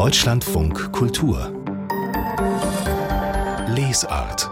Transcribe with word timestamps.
Deutschlandfunk 0.00 0.92
Kultur 0.92 1.52
Lesart 3.68 4.50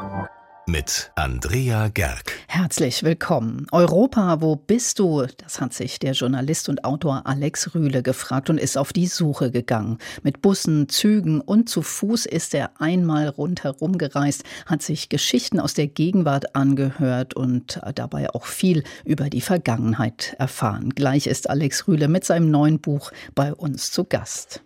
mit 0.66 1.10
Andrea 1.14 1.88
Gerg. 1.88 2.32
Herzlich 2.48 3.02
willkommen. 3.02 3.66
Europa, 3.72 4.42
wo 4.42 4.56
bist 4.56 4.98
du? 4.98 5.24
Das 5.38 5.58
hat 5.62 5.72
sich 5.72 5.98
der 5.98 6.12
Journalist 6.12 6.68
und 6.68 6.84
Autor 6.84 7.22
Alex 7.24 7.74
Rühle 7.74 8.02
gefragt 8.02 8.50
und 8.50 8.58
ist 8.58 8.76
auf 8.76 8.92
die 8.92 9.06
Suche 9.06 9.50
gegangen. 9.50 9.96
Mit 10.22 10.42
Bussen, 10.42 10.90
Zügen 10.90 11.40
und 11.40 11.70
zu 11.70 11.80
Fuß 11.80 12.26
ist 12.26 12.52
er 12.52 12.78
einmal 12.78 13.28
rundherum 13.28 13.96
gereist, 13.96 14.44
hat 14.66 14.82
sich 14.82 15.08
Geschichten 15.08 15.60
aus 15.60 15.72
der 15.72 15.86
Gegenwart 15.86 16.54
angehört 16.54 17.32
und 17.32 17.80
dabei 17.94 18.28
auch 18.34 18.44
viel 18.44 18.84
über 19.06 19.30
die 19.30 19.40
Vergangenheit 19.40 20.36
erfahren. 20.38 20.90
Gleich 20.90 21.26
ist 21.26 21.48
Alex 21.48 21.88
Rühle 21.88 22.08
mit 22.08 22.26
seinem 22.26 22.50
neuen 22.50 22.80
Buch 22.80 23.12
bei 23.34 23.54
uns 23.54 23.90
zu 23.90 24.04
Gast. 24.04 24.60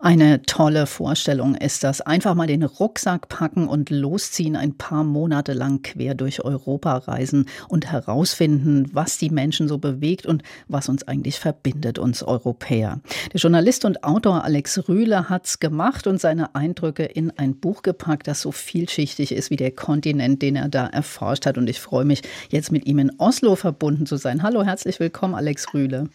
Eine 0.00 0.42
tolle 0.42 0.86
Vorstellung 0.86 1.56
ist 1.56 1.82
das. 1.82 2.00
Einfach 2.00 2.34
mal 2.34 2.46
den 2.46 2.62
Rucksack 2.62 3.28
packen 3.28 3.66
und 3.66 3.90
losziehen, 3.90 4.54
ein 4.54 4.78
paar 4.78 5.02
Monate 5.02 5.54
lang 5.54 5.82
quer 5.82 6.14
durch 6.14 6.44
Europa 6.44 6.98
reisen 6.98 7.46
und 7.68 7.90
herausfinden, 7.90 8.88
was 8.92 9.18
die 9.18 9.28
Menschen 9.28 9.66
so 9.66 9.78
bewegt 9.78 10.24
und 10.24 10.44
was 10.68 10.88
uns 10.88 11.06
eigentlich 11.08 11.40
verbindet, 11.40 11.98
uns 11.98 12.22
Europäer. 12.22 13.00
Der 13.32 13.40
Journalist 13.40 13.84
und 13.84 14.04
Autor 14.04 14.44
Alex 14.44 14.88
Rühle 14.88 15.28
hat's 15.28 15.58
gemacht 15.58 16.06
und 16.06 16.20
seine 16.20 16.54
Eindrücke 16.54 17.04
in 17.04 17.32
ein 17.36 17.56
Buch 17.56 17.82
gepackt, 17.82 18.28
das 18.28 18.40
so 18.40 18.52
vielschichtig 18.52 19.32
ist 19.32 19.50
wie 19.50 19.56
der 19.56 19.72
Kontinent, 19.72 20.42
den 20.42 20.54
er 20.54 20.68
da 20.68 20.86
erforscht 20.86 21.44
hat. 21.44 21.58
Und 21.58 21.68
ich 21.68 21.80
freue 21.80 22.04
mich, 22.04 22.22
jetzt 22.50 22.70
mit 22.70 22.86
ihm 22.86 23.00
in 23.00 23.12
Oslo 23.18 23.56
verbunden 23.56 24.06
zu 24.06 24.16
sein. 24.16 24.44
Hallo, 24.44 24.62
herzlich 24.62 25.00
willkommen, 25.00 25.34
Alex 25.34 25.74
Rühle. 25.74 26.08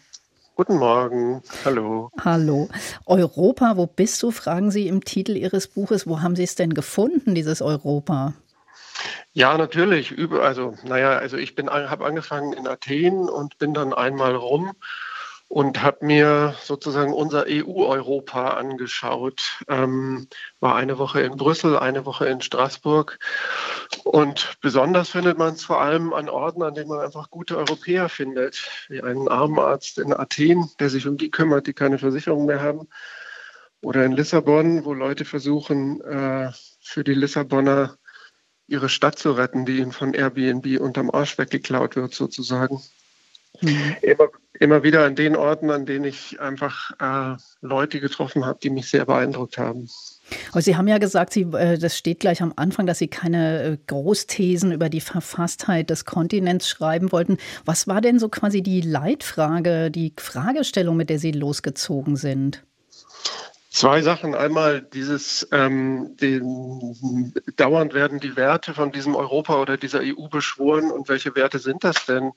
Guten 0.56 0.76
Morgen, 0.76 1.42
hallo. 1.64 2.10
Hallo. 2.24 2.68
Europa, 3.06 3.76
wo 3.76 3.88
bist 3.88 4.22
du? 4.22 4.30
Fragen 4.30 4.70
Sie 4.70 4.86
im 4.86 5.02
Titel 5.02 5.36
Ihres 5.36 5.66
Buches. 5.66 6.06
Wo 6.06 6.20
haben 6.20 6.36
Sie 6.36 6.44
es 6.44 6.54
denn 6.54 6.74
gefunden, 6.74 7.34
dieses 7.34 7.60
Europa? 7.60 8.34
Ja, 9.32 9.58
natürlich. 9.58 10.14
Also, 10.40 10.76
naja, 10.84 11.18
also 11.18 11.36
ich 11.36 11.56
habe 11.58 12.06
angefangen 12.06 12.52
in 12.52 12.68
Athen 12.68 13.28
und 13.28 13.58
bin 13.58 13.74
dann 13.74 13.92
einmal 13.92 14.36
rum 14.36 14.70
und 15.54 15.82
habe 15.82 16.04
mir 16.04 16.56
sozusagen 16.64 17.12
unser 17.12 17.44
EU-Europa 17.46 18.54
angeschaut. 18.54 19.60
Ähm, 19.68 20.26
war 20.58 20.74
eine 20.74 20.98
Woche 20.98 21.20
in 21.20 21.36
Brüssel, 21.36 21.78
eine 21.78 22.04
Woche 22.06 22.26
in 22.26 22.40
Straßburg. 22.40 23.20
Und 24.02 24.56
besonders 24.60 25.10
findet 25.10 25.38
man 25.38 25.54
es 25.54 25.64
vor 25.64 25.80
allem 25.80 26.12
an 26.12 26.28
Orten, 26.28 26.64
an 26.64 26.74
denen 26.74 26.88
man 26.88 26.98
einfach 26.98 27.30
gute 27.30 27.56
Europäer 27.56 28.08
findet, 28.08 28.68
wie 28.88 29.00
einen 29.00 29.28
Armenarzt 29.28 29.98
in 29.98 30.12
Athen, 30.12 30.68
der 30.80 30.90
sich 30.90 31.06
um 31.06 31.18
die 31.18 31.30
kümmert, 31.30 31.68
die 31.68 31.72
keine 31.72 31.98
Versicherung 31.98 32.46
mehr 32.46 32.60
haben. 32.60 32.88
Oder 33.80 34.04
in 34.04 34.10
Lissabon, 34.10 34.84
wo 34.84 34.92
Leute 34.92 35.24
versuchen, 35.24 36.00
äh, 36.00 36.50
für 36.80 37.04
die 37.04 37.14
Lissabonner 37.14 37.96
ihre 38.66 38.88
Stadt 38.88 39.20
zu 39.20 39.30
retten, 39.30 39.66
die 39.66 39.78
ihnen 39.78 39.92
von 39.92 40.14
Airbnb 40.14 40.80
unterm 40.80 41.12
Arsch 41.12 41.38
weggeklaut 41.38 41.94
wird, 41.94 42.12
sozusagen. 42.12 42.82
Mhm. 43.64 43.96
Immer, 44.02 44.28
immer 44.60 44.82
wieder 44.82 45.04
an 45.04 45.16
den 45.16 45.36
Orten, 45.36 45.70
an 45.70 45.86
denen 45.86 46.04
ich 46.04 46.40
einfach 46.40 46.92
äh, 47.00 47.36
Leute 47.60 48.00
getroffen 48.00 48.44
habe, 48.44 48.58
die 48.62 48.70
mich 48.70 48.88
sehr 48.88 49.06
beeindruckt 49.06 49.58
haben. 49.58 49.88
Aber 50.52 50.62
Sie 50.62 50.76
haben 50.76 50.88
ja 50.88 50.98
gesagt, 50.98 51.32
Sie, 51.32 51.42
äh, 51.42 51.78
das 51.78 51.98
steht 51.98 52.20
gleich 52.20 52.42
am 52.42 52.52
Anfang, 52.56 52.86
dass 52.86 52.98
Sie 52.98 53.08
keine 53.08 53.62
äh, 53.62 53.78
Großthesen 53.86 54.72
über 54.72 54.88
die 54.88 55.00
Verfasstheit 55.00 55.90
des 55.90 56.04
Kontinents 56.04 56.68
schreiben 56.68 57.12
wollten. 57.12 57.38
Was 57.64 57.88
war 57.88 58.00
denn 58.00 58.18
so 58.18 58.28
quasi 58.28 58.62
die 58.62 58.80
Leitfrage, 58.80 59.90
die 59.90 60.12
Fragestellung, 60.18 60.96
mit 60.96 61.10
der 61.10 61.18
Sie 61.18 61.32
losgezogen 61.32 62.16
sind? 62.16 62.64
Zwei 63.74 64.02
Sachen. 64.02 64.36
Einmal 64.36 64.82
dieses, 64.82 65.48
ähm, 65.50 66.16
den, 66.20 67.34
dauernd 67.56 67.92
werden 67.92 68.20
die 68.20 68.36
Werte 68.36 68.72
von 68.72 68.92
diesem 68.92 69.16
Europa 69.16 69.60
oder 69.60 69.76
dieser 69.76 69.98
EU 69.98 70.28
beschworen 70.28 70.92
und 70.92 71.08
welche 71.08 71.34
Werte 71.34 71.58
sind 71.58 71.82
das 71.82 72.06
denn? 72.06 72.30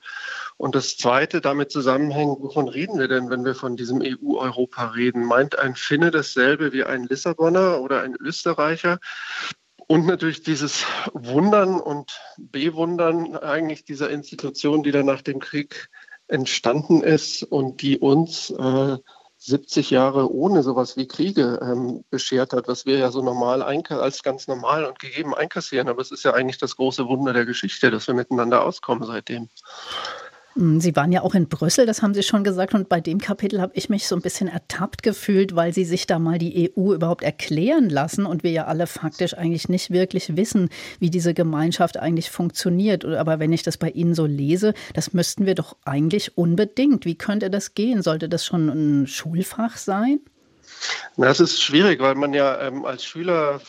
Und 0.56 0.74
das 0.74 0.96
Zweite 0.96 1.40
damit 1.40 1.70
zusammenhängt, 1.70 2.40
wovon 2.40 2.66
reden 2.66 2.98
wir 2.98 3.06
denn, 3.06 3.30
wenn 3.30 3.44
wir 3.44 3.54
von 3.54 3.76
diesem 3.76 4.02
EU-Europa 4.02 4.88
reden? 4.88 5.24
Meint 5.24 5.56
ein 5.56 5.76
Finne 5.76 6.10
dasselbe 6.10 6.72
wie 6.72 6.82
ein 6.82 7.04
Lissabonner 7.04 7.80
oder 7.82 8.02
ein 8.02 8.16
Österreicher? 8.16 8.98
Und 9.86 10.06
natürlich 10.06 10.42
dieses 10.42 10.86
Wundern 11.12 11.78
und 11.78 12.20
Bewundern 12.36 13.36
eigentlich 13.36 13.84
dieser 13.84 14.10
Institution, 14.10 14.82
die 14.82 14.90
dann 14.90 15.06
nach 15.06 15.22
dem 15.22 15.38
Krieg 15.38 15.88
entstanden 16.26 17.04
ist 17.04 17.44
und 17.44 17.80
die 17.80 17.96
uns 17.96 18.50
äh, 18.50 18.98
70 19.38 19.90
Jahre 19.90 20.32
ohne 20.32 20.62
sowas 20.62 20.96
wie 20.96 21.06
Kriege 21.06 21.60
ähm, 21.62 22.04
beschert 22.10 22.52
hat, 22.52 22.66
was 22.68 22.86
wir 22.86 22.98
ja 22.98 23.10
so 23.10 23.22
normal 23.22 23.62
als 23.62 24.22
ganz 24.22 24.48
normal 24.48 24.84
und 24.84 24.98
gegeben 24.98 25.34
einkassieren. 25.34 25.88
Aber 25.88 26.02
es 26.02 26.10
ist 26.10 26.24
ja 26.24 26.34
eigentlich 26.34 26.58
das 26.58 26.76
große 26.76 27.06
Wunder 27.06 27.32
der 27.32 27.46
Geschichte, 27.46 27.90
dass 27.90 28.08
wir 28.08 28.14
miteinander 28.14 28.64
auskommen 28.64 29.04
seitdem. 29.06 29.48
Hm, 30.58 30.80
Sie 30.80 30.96
waren 30.96 31.12
ja 31.12 31.22
auch 31.22 31.36
in 31.36 31.48
Brüssel, 31.48 31.86
das 31.86 32.02
haben 32.02 32.14
Sie 32.14 32.24
schon 32.24 32.42
gesagt. 32.42 32.74
Und 32.74 32.88
bei 32.88 33.00
dem 33.00 33.18
Kapitel 33.20 33.60
habe 33.60 33.72
ich 33.76 33.88
mich 33.88 34.08
so 34.08 34.16
ein 34.16 34.22
bisschen 34.22 34.48
ertappt 34.48 35.04
gefühlt, 35.04 35.54
weil 35.54 35.72
Sie 35.72 35.84
sich 35.84 36.06
da 36.08 36.18
mal 36.18 36.38
die 36.38 36.72
EU 36.76 36.94
überhaupt 36.94 37.22
erklären 37.22 37.88
lassen 37.88 38.26
und 38.26 38.42
wir 38.42 38.50
ja 38.50 38.66
alle 38.66 38.88
faktisch 38.88 39.34
eigentlich 39.34 39.68
nicht 39.68 39.90
wirklich 39.92 40.36
wissen, 40.36 40.68
wie 40.98 41.10
diese 41.10 41.32
Gemeinschaft 41.32 41.96
eigentlich 41.96 42.30
funktioniert. 42.30 43.04
Aber 43.04 43.38
wenn 43.38 43.52
ich 43.52 43.62
das 43.62 43.76
bei 43.76 43.90
Ihnen 43.90 44.14
so 44.14 44.26
lese, 44.26 44.74
das 44.94 45.12
müssten 45.12 45.46
wir 45.46 45.54
doch 45.54 45.76
eigentlich 45.84 46.36
unbedingt. 46.36 47.04
Wie 47.04 47.14
könnte 47.14 47.50
das 47.50 47.74
gehen? 47.74 48.02
Sollte 48.02 48.28
das 48.28 48.44
schon 48.44 48.68
ein 48.68 49.06
Schulfach 49.06 49.76
sein? 49.76 50.18
Na, 51.20 51.28
es 51.30 51.40
ist 51.40 51.60
schwierig, 51.60 52.00
weil 52.00 52.14
man 52.14 52.32
ja 52.32 52.60
ähm, 52.60 52.84
als 52.84 53.04
Schüler, 53.04 53.60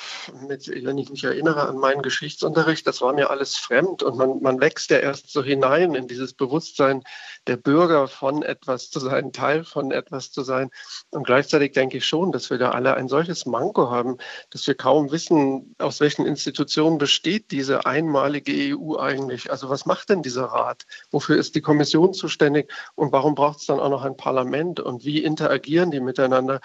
mit, 0.48 0.68
wenn 0.68 1.00
ich 1.00 1.10
mich 1.10 1.24
erinnere 1.24 1.68
an 1.68 1.78
meinen 1.78 2.04
Geschichtsunterricht, 2.04 2.86
das 2.86 3.02
war 3.02 3.12
mir 3.14 3.32
alles 3.32 3.58
fremd 3.58 4.04
und 4.04 4.18
man, 4.18 4.40
man 4.42 4.62
wächst 4.62 4.92
ja 4.92 4.98
erst 4.98 5.32
so 5.32 5.44
hinein 5.44 5.96
in 5.96 6.08
dieses 6.08 6.34
Bewusstsein 6.34 7.04
der 7.48 7.58
Bürger 7.58 8.08
von 8.08 8.44
etwas 8.44 8.92
zu 8.92 9.00
sein, 9.00 9.32
Teil 9.32 9.64
von 9.64 9.90
etwas 9.90 10.32
zu 10.32 10.44
sein. 10.44 10.70
Und 11.10 11.26
gleichzeitig 11.26 11.72
denke 11.72 11.98
ich 11.98 12.06
schon, 12.06 12.32
dass 12.32 12.52
wir 12.52 12.60
da 12.60 12.70
alle 12.70 12.94
ein 12.94 13.08
solches 13.08 13.48
Manko 13.48 13.90
haben, 13.90 14.18
dass 14.52 14.68
wir 14.68 14.76
kaum 14.76 15.12
wissen, 15.12 15.74
aus 15.80 16.02
welchen 16.02 16.28
Institutionen 16.28 17.00
besteht 17.00 17.50
diese 17.50 17.88
einmalige 17.88 18.76
EU 18.76 18.98
eigentlich. 18.98 19.50
Also 19.50 19.70
was 19.70 19.88
macht 19.88 20.10
denn 20.10 20.22
dieser 20.22 20.46
Rat? 20.46 20.86
Wofür 21.10 21.38
ist 21.38 21.56
die 21.56 21.62
Kommission 21.62 22.14
zuständig? 22.14 22.72
Und 22.94 23.12
warum 23.12 23.34
braucht 23.34 23.62
es 23.62 23.66
dann 23.66 23.80
auch 23.80 23.90
noch 23.90 24.04
ein 24.04 24.18
Parlament? 24.18 24.80
Und 24.80 25.04
wie 25.04 25.24
interagieren 25.24 25.90
die 25.90 26.00
miteinander? 26.00 26.62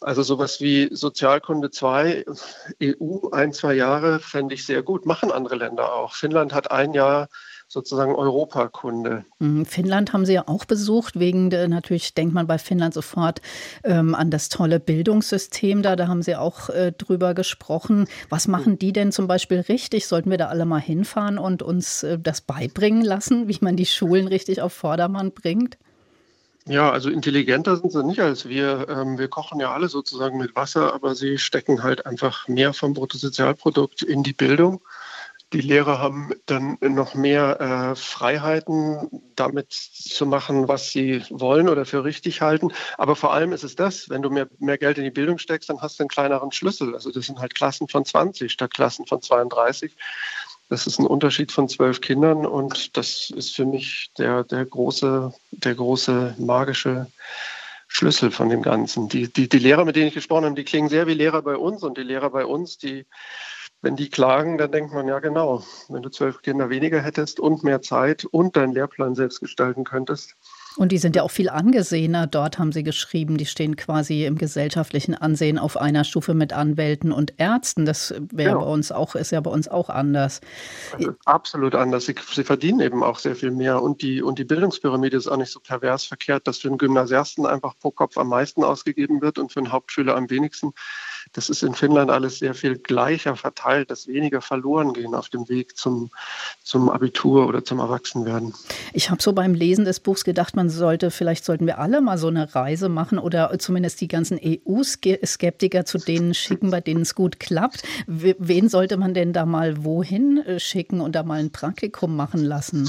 Also 0.00 0.22
sowas 0.22 0.60
wie 0.60 0.88
Sozialkunde 0.92 1.70
2, 1.70 2.24
EU 2.82 3.28
ein, 3.30 3.52
zwei 3.52 3.74
Jahre 3.74 4.20
fände 4.20 4.54
ich 4.54 4.66
sehr 4.66 4.82
gut. 4.82 5.06
Machen 5.06 5.32
andere 5.32 5.56
Länder 5.56 5.92
auch. 5.92 6.14
Finnland 6.14 6.52
hat 6.52 6.70
ein 6.70 6.92
Jahr 6.92 7.28
sozusagen 7.68 8.14
Europakunde. 8.14 9.24
Mhm, 9.38 9.66
Finnland 9.66 10.12
haben 10.12 10.26
Sie 10.26 10.34
ja 10.34 10.46
auch 10.46 10.64
besucht, 10.64 11.18
wegen 11.18 11.50
der, 11.50 11.68
natürlich 11.68 12.14
denkt 12.14 12.34
man 12.34 12.46
bei 12.46 12.58
Finnland 12.58 12.94
sofort 12.94 13.40
ähm, 13.82 14.14
an 14.14 14.30
das 14.30 14.48
tolle 14.48 14.80
Bildungssystem 14.80 15.82
da. 15.82 15.96
Da 15.96 16.08
haben 16.08 16.22
Sie 16.22 16.36
auch 16.36 16.68
äh, 16.70 16.92
drüber 16.92 17.34
gesprochen. 17.34 18.06
Was 18.28 18.48
machen 18.48 18.78
die 18.78 18.92
denn 18.92 19.12
zum 19.12 19.26
Beispiel 19.26 19.60
richtig? 19.60 20.06
Sollten 20.06 20.30
wir 20.30 20.38
da 20.38 20.48
alle 20.48 20.66
mal 20.66 20.80
hinfahren 20.80 21.38
und 21.38 21.62
uns 21.62 22.02
äh, 22.02 22.18
das 22.18 22.40
beibringen 22.40 23.04
lassen, 23.04 23.48
wie 23.48 23.58
man 23.60 23.76
die 23.76 23.86
Schulen 23.86 24.28
richtig 24.28 24.60
auf 24.60 24.72
Vordermann 24.72 25.32
bringt? 25.32 25.78
Ja, 26.66 26.90
also 26.90 27.10
intelligenter 27.10 27.76
sind 27.76 27.92
sie 27.92 28.02
nicht 28.02 28.20
als 28.20 28.48
wir. 28.48 28.88
Ähm, 28.88 29.18
wir 29.18 29.28
kochen 29.28 29.60
ja 29.60 29.72
alle 29.72 29.88
sozusagen 29.88 30.38
mit 30.38 30.56
Wasser, 30.56 30.94
aber 30.94 31.14
sie 31.14 31.36
stecken 31.36 31.82
halt 31.82 32.06
einfach 32.06 32.48
mehr 32.48 32.72
vom 32.72 32.94
Bruttosozialprodukt 32.94 34.02
in 34.02 34.22
die 34.22 34.32
Bildung. 34.32 34.80
Die 35.52 35.60
Lehrer 35.60 35.98
haben 35.98 36.32
dann 36.46 36.78
noch 36.80 37.14
mehr 37.14 37.60
äh, 37.60 37.96
Freiheiten, 37.96 39.08
damit 39.36 39.72
zu 39.72 40.26
machen, 40.26 40.66
was 40.66 40.90
sie 40.90 41.22
wollen 41.30 41.68
oder 41.68 41.84
für 41.84 42.02
richtig 42.02 42.40
halten. 42.40 42.72
Aber 42.96 43.14
vor 43.14 43.34
allem 43.34 43.52
ist 43.52 43.62
es 43.62 43.76
das, 43.76 44.08
wenn 44.08 44.22
du 44.22 44.30
mehr, 44.30 44.48
mehr 44.58 44.78
Geld 44.78 44.96
in 44.98 45.04
die 45.04 45.10
Bildung 45.10 45.38
steckst, 45.38 45.68
dann 45.68 45.82
hast 45.82 45.98
du 45.98 46.02
einen 46.02 46.08
kleineren 46.08 46.50
Schlüssel. 46.50 46.94
Also 46.94 47.12
das 47.12 47.26
sind 47.26 47.40
halt 47.40 47.54
Klassen 47.54 47.88
von 47.88 48.04
20 48.06 48.50
statt 48.50 48.72
Klassen 48.72 49.06
von 49.06 49.20
32. 49.20 49.94
Das 50.68 50.86
ist 50.86 50.98
ein 50.98 51.06
Unterschied 51.06 51.52
von 51.52 51.68
zwölf 51.68 52.00
Kindern 52.00 52.46
und 52.46 52.96
das 52.96 53.30
ist 53.30 53.54
für 53.54 53.66
mich 53.66 54.10
der, 54.18 54.44
der, 54.44 54.64
große, 54.64 55.32
der 55.50 55.74
große 55.74 56.36
magische 56.38 57.06
Schlüssel 57.86 58.30
von 58.30 58.48
dem 58.48 58.62
Ganzen. 58.62 59.08
Die, 59.08 59.32
die, 59.32 59.48
die 59.48 59.58
Lehrer, 59.58 59.84
mit 59.84 59.94
denen 59.94 60.08
ich 60.08 60.14
gesprochen 60.14 60.46
habe, 60.46 60.54
die 60.54 60.64
klingen 60.64 60.88
sehr 60.88 61.06
wie 61.06 61.14
Lehrer 61.14 61.42
bei 61.42 61.56
uns 61.56 61.82
und 61.82 61.98
die 61.98 62.02
Lehrer 62.02 62.30
bei 62.30 62.46
uns, 62.46 62.78
die, 62.78 63.06
wenn 63.82 63.94
die 63.94 64.08
klagen, 64.08 64.58
dann 64.58 64.72
denkt 64.72 64.92
man, 64.92 65.06
ja 65.06 65.18
genau, 65.18 65.62
wenn 65.88 66.02
du 66.02 66.08
zwölf 66.08 66.40
Kinder 66.42 66.70
weniger 66.70 67.00
hättest 67.00 67.38
und 67.38 67.62
mehr 67.62 67.82
Zeit 67.82 68.24
und 68.24 68.56
deinen 68.56 68.72
Lehrplan 68.72 69.14
selbst 69.14 69.40
gestalten 69.40 69.84
könntest, 69.84 70.34
Und 70.76 70.90
die 70.90 70.98
sind 70.98 71.14
ja 71.14 71.22
auch 71.22 71.30
viel 71.30 71.48
angesehener. 71.48 72.26
Dort 72.26 72.58
haben 72.58 72.72
Sie 72.72 72.82
geschrieben, 72.82 73.36
die 73.36 73.46
stehen 73.46 73.76
quasi 73.76 74.24
im 74.24 74.36
gesellschaftlichen 74.36 75.14
Ansehen 75.14 75.56
auf 75.58 75.76
einer 75.76 76.02
Stufe 76.02 76.34
mit 76.34 76.52
Anwälten 76.52 77.12
und 77.12 77.34
Ärzten. 77.36 77.86
Das 77.86 78.12
wäre 78.32 78.50
ja. 78.50 78.58
bei 78.58 78.66
uns 78.66 78.90
auch, 78.90 79.14
ist 79.14 79.30
ja 79.30 79.40
bei 79.40 79.50
uns 79.50 79.68
auch 79.68 79.88
anders. 79.88 80.40
absolut 81.24 81.76
anders. 81.76 82.06
Sie, 82.06 82.16
sie, 82.32 82.42
verdienen 82.42 82.80
eben 82.80 83.04
auch 83.04 83.20
sehr 83.20 83.36
viel 83.36 83.52
mehr. 83.52 83.82
Und 83.82 84.02
die, 84.02 84.20
und 84.20 84.38
die 84.38 84.44
Bildungspyramide 84.44 85.16
ist 85.16 85.28
auch 85.28 85.36
nicht 85.36 85.52
so 85.52 85.60
pervers 85.60 86.04
verkehrt, 86.06 86.48
dass 86.48 86.58
für 86.58 86.68
einen 86.68 86.78
Gymnasiasten 86.78 87.46
einfach 87.46 87.78
pro 87.78 87.92
Kopf 87.92 88.18
am 88.18 88.28
meisten 88.28 88.64
ausgegeben 88.64 89.22
wird 89.22 89.38
und 89.38 89.52
für 89.52 89.60
einen 89.60 89.70
Hauptschüler 89.70 90.16
am 90.16 90.28
wenigsten. 90.28 90.72
Das 91.34 91.50
ist 91.50 91.64
in 91.64 91.74
Finnland 91.74 92.10
alles 92.10 92.38
sehr 92.38 92.54
viel 92.54 92.78
gleicher 92.78 93.34
verteilt, 93.34 93.90
dass 93.90 94.06
weniger 94.06 94.40
verloren 94.40 94.92
gehen 94.92 95.14
auf 95.14 95.28
dem 95.28 95.48
Weg 95.48 95.76
zum, 95.76 96.10
zum 96.62 96.88
Abitur 96.88 97.48
oder 97.48 97.64
zum 97.64 97.80
Erwachsenwerden. 97.80 98.54
Ich 98.92 99.10
habe 99.10 99.20
so 99.20 99.32
beim 99.32 99.52
Lesen 99.52 99.84
des 99.84 99.98
Buchs 99.98 100.22
gedacht, 100.24 100.54
man 100.54 100.70
sollte, 100.70 101.10
vielleicht 101.10 101.44
sollten 101.44 101.66
wir 101.66 101.78
alle 101.78 102.00
mal 102.00 102.18
so 102.18 102.28
eine 102.28 102.54
Reise 102.54 102.88
machen 102.88 103.18
oder 103.18 103.58
zumindest 103.58 104.00
die 104.00 104.08
ganzen 104.08 104.38
EU-Skeptiker 104.42 105.84
zu 105.84 105.98
denen 105.98 106.34
schicken, 106.34 106.70
bei 106.70 106.80
denen 106.80 107.02
es 107.02 107.16
gut 107.16 107.40
klappt. 107.40 107.82
Wen 108.06 108.68
sollte 108.68 108.96
man 108.96 109.12
denn 109.12 109.32
da 109.32 109.44
mal 109.44 109.84
wohin 109.84 110.38
äh, 110.46 110.60
schicken 110.60 111.00
und 111.00 111.16
da 111.16 111.24
mal 111.24 111.40
ein 111.40 111.50
Praktikum 111.50 112.14
machen 112.14 112.44
lassen? 112.44 112.88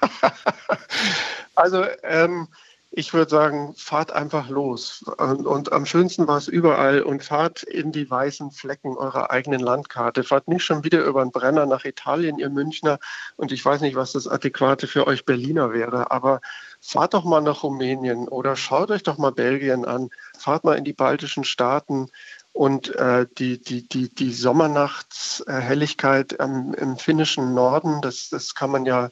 also 1.54 1.84
ähm, 2.02 2.48
ich 2.90 3.12
würde 3.12 3.30
sagen, 3.30 3.74
fahrt 3.76 4.12
einfach 4.12 4.48
los. 4.48 5.04
Und, 5.18 5.46
und, 5.46 5.72
am 5.72 5.84
schönsten 5.84 6.26
war 6.26 6.38
es 6.38 6.48
überall 6.48 7.02
und 7.02 7.22
fahrt 7.22 7.62
in 7.62 7.92
die 7.92 8.10
weißen 8.10 8.50
Flecken 8.50 8.96
eurer 8.96 9.30
eigenen 9.30 9.60
Landkarte. 9.60 10.24
Fahrt 10.24 10.48
nicht 10.48 10.64
schon 10.64 10.84
wieder 10.84 11.04
über 11.04 11.22
den 11.22 11.30
Brenner 11.30 11.66
nach 11.66 11.84
Italien, 11.84 12.38
ihr 12.38 12.48
Münchner. 12.48 12.98
Und 13.36 13.52
ich 13.52 13.62
weiß 13.62 13.82
nicht, 13.82 13.94
was 13.94 14.12
das 14.12 14.26
Adäquate 14.26 14.86
für 14.86 15.06
euch 15.06 15.26
Berliner 15.26 15.72
wäre, 15.72 16.10
aber 16.10 16.40
fahrt 16.80 17.12
doch 17.12 17.24
mal 17.24 17.42
nach 17.42 17.62
Rumänien 17.62 18.26
oder 18.26 18.56
schaut 18.56 18.90
euch 18.90 19.02
doch 19.02 19.18
mal 19.18 19.32
Belgien 19.32 19.84
an. 19.84 20.08
Fahrt 20.38 20.64
mal 20.64 20.78
in 20.78 20.84
die 20.84 20.94
baltischen 20.94 21.44
Staaten. 21.44 22.08
Und 22.54 22.96
äh, 22.96 23.26
die, 23.38 23.62
die, 23.62 23.86
die, 23.86 24.08
die 24.12 24.32
Sommernachtshelligkeit 24.32 26.36
ähm, 26.40 26.74
im 26.76 26.96
finnischen 26.96 27.54
Norden, 27.54 28.00
das, 28.00 28.30
das 28.30 28.54
kann 28.54 28.70
man 28.70 28.86
ja 28.86 29.10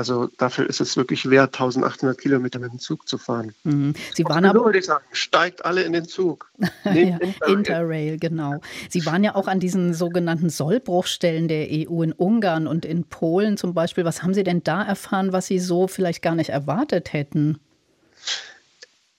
also 0.00 0.28
dafür 0.38 0.66
ist 0.66 0.80
es 0.80 0.96
wirklich 0.96 1.28
wert, 1.28 1.60
1800 1.60 2.16
Kilometer 2.16 2.58
mit 2.58 2.72
dem 2.72 2.78
Zug 2.78 3.06
zu 3.06 3.18
fahren. 3.18 3.52
Mhm. 3.64 3.92
Sie 4.14 4.24
waren 4.24 4.46
aber, 4.46 4.64
würde 4.64 4.78
ich 4.78 4.86
sagen, 4.86 5.04
steigt 5.12 5.62
alle 5.66 5.82
in 5.82 5.92
den 5.92 6.06
Zug. 6.06 6.50
ja, 6.84 7.18
Interrail. 7.18 7.52
Interrail, 7.52 8.18
genau. 8.18 8.62
Sie 8.88 9.04
waren 9.04 9.22
ja 9.22 9.34
auch 9.34 9.46
an 9.46 9.60
diesen 9.60 9.92
sogenannten 9.92 10.48
Sollbruchstellen 10.48 11.48
der 11.48 11.68
EU 11.70 12.00
in 12.00 12.12
Ungarn 12.12 12.66
und 12.66 12.86
in 12.86 13.04
Polen 13.04 13.58
zum 13.58 13.74
Beispiel. 13.74 14.06
Was 14.06 14.22
haben 14.22 14.32
Sie 14.32 14.42
denn 14.42 14.64
da 14.64 14.82
erfahren, 14.82 15.34
was 15.34 15.48
Sie 15.48 15.58
so 15.58 15.86
vielleicht 15.86 16.22
gar 16.22 16.34
nicht 16.34 16.48
erwartet 16.48 17.12
hätten? 17.12 17.60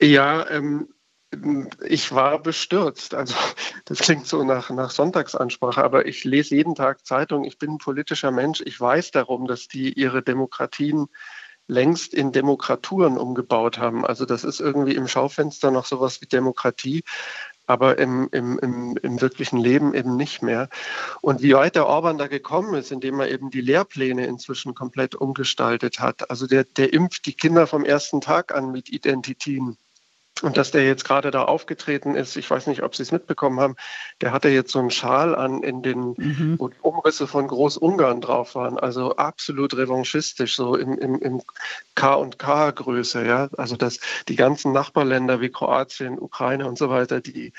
Ja, 0.02 0.50
ähm, 0.50 0.88
ich 1.86 2.12
war 2.14 2.40
bestürzt. 2.40 3.14
Also 3.14 3.36
das 3.86 4.00
klingt 4.00 4.28
so 4.28 4.44
nach, 4.44 4.70
nach 4.70 4.92
Sonntagsansprache, 4.92 5.84
aber 5.84 6.06
ich 6.06 6.24
lese 6.24 6.56
jeden 6.56 6.76
Tag 6.76 7.06
Zeitung. 7.06 7.46
Ich 7.46 7.58
bin 7.58 7.72
ein 7.72 7.78
politischer 7.78 8.32
Mensch. 8.32 8.62
Ich 8.66 8.80
weiß 8.80 9.12
darum, 9.12 9.48
dass 9.48 9.68
die 9.68 9.94
ihre 9.94 10.22
Demokratien 10.22 11.08
längst 11.68 12.14
in 12.14 12.32
Demokraturen 12.34 13.18
umgebaut 13.18 13.78
haben. 13.78 14.06
Also 14.06 14.26
das 14.26 14.44
ist 14.44 14.60
irgendwie 14.60 14.96
im 14.96 15.08
Schaufenster 15.08 15.72
noch 15.72 15.86
sowas 15.86 16.22
wie 16.22 16.26
Demokratie, 16.26 17.04
aber 17.66 17.98
im, 17.98 18.28
im, 18.34 18.60
im, 18.60 18.98
im 19.02 19.22
wirklichen 19.22 19.58
Leben 19.58 19.94
eben 19.94 20.18
nicht 20.18 20.42
mehr. 20.42 20.68
Und 21.22 21.42
wie 21.42 21.54
weit 21.54 21.76
der 21.76 21.88
Orban 21.88 22.18
da 22.18 22.28
gekommen 22.28 22.74
ist, 22.74 22.92
indem 22.92 23.22
er 23.22 23.30
eben 23.30 23.50
die 23.52 23.62
Lehrpläne 23.62 24.26
inzwischen 24.26 24.76
komplett 24.76 25.16
umgestaltet 25.16 26.02
hat. 26.02 26.30
Also 26.30 26.46
der, 26.46 26.66
der 26.66 26.92
impft 26.92 27.26
die 27.26 27.36
Kinder 27.36 27.68
vom 27.68 27.86
ersten 27.86 28.20
Tag 28.20 28.54
an 28.54 28.72
mit 28.74 28.90
Identitien. 28.90 29.78
Und 30.42 30.58
dass 30.58 30.72
der 30.72 30.86
jetzt 30.86 31.06
gerade 31.06 31.32
da 31.32 31.44
aufgetreten 31.44 32.16
ist, 32.16 32.36
ich 32.36 32.50
weiß 32.50 32.68
nicht, 32.68 32.84
ob 32.84 32.96
Sie 32.96 33.04
es 33.04 33.12
mitbekommen 33.12 33.60
haben, 33.60 33.76
der 34.22 34.32
hatte 34.32 34.50
jetzt 34.50 34.72
so 34.72 34.80
einen 34.80 34.92
Schal 34.92 35.36
an, 35.36 35.64
in 35.64 35.82
den 35.82 36.16
mhm. 36.18 36.56
wo 36.58 36.70
Umrisse 36.82 37.28
von 37.28 37.48
Großungarn 37.48 38.22
drauf 38.22 38.56
waren. 38.56 38.78
Also 38.78 39.16
absolut 39.16 39.76
revanchistisch, 39.76 40.56
so 40.56 40.76
im, 40.76 40.98
im, 40.98 41.16
im 41.20 41.42
K 41.96 42.16
und 42.16 42.40
K-Größe, 42.40 43.26
ja. 43.26 43.50
Also 43.58 43.76
dass 43.76 44.00
die 44.28 44.36
ganzen 44.36 44.72
Nachbarländer 44.72 45.42
wie 45.42 45.50
Kroatien, 45.50 46.20
Ukraine 46.20 46.68
und 46.68 46.78
so 46.78 46.90
weiter, 46.90 47.22
die, 47.22 47.54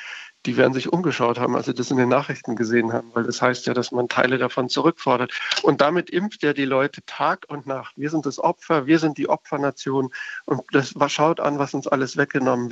die 0.46 0.56
werden 0.56 0.72
sich 0.72 0.92
umgeschaut 0.92 1.38
haben, 1.38 1.54
als 1.54 1.66
sie 1.66 1.74
das 1.74 1.90
in 1.90 1.96
den 1.96 2.08
Nachrichten 2.08 2.56
gesehen 2.56 2.92
haben, 2.92 3.10
weil 3.14 3.24
das 3.24 3.40
heißt 3.40 3.66
ja, 3.66 3.74
dass 3.74 3.92
man 3.92 4.08
Teile 4.08 4.38
davon 4.38 4.68
zurückfordert. 4.68 5.32
Und 5.62 5.80
damit 5.80 6.10
impft 6.10 6.42
er 6.42 6.54
die 6.54 6.64
Leute 6.64 7.02
Tag 7.06 7.46
und 7.48 7.66
Nacht. 7.66 7.94
Wir 7.96 8.10
sind 8.10 8.26
das 8.26 8.38
Opfer, 8.38 8.86
wir 8.86 8.98
sind 8.98 9.18
die 9.18 9.28
Opfernation 9.28 10.10
und 10.44 10.62
das 10.72 10.94
schaut 11.08 11.40
an, 11.40 11.58
was 11.58 11.74
uns 11.74 11.86
alles 11.86 12.16
weggenommen 12.16 12.70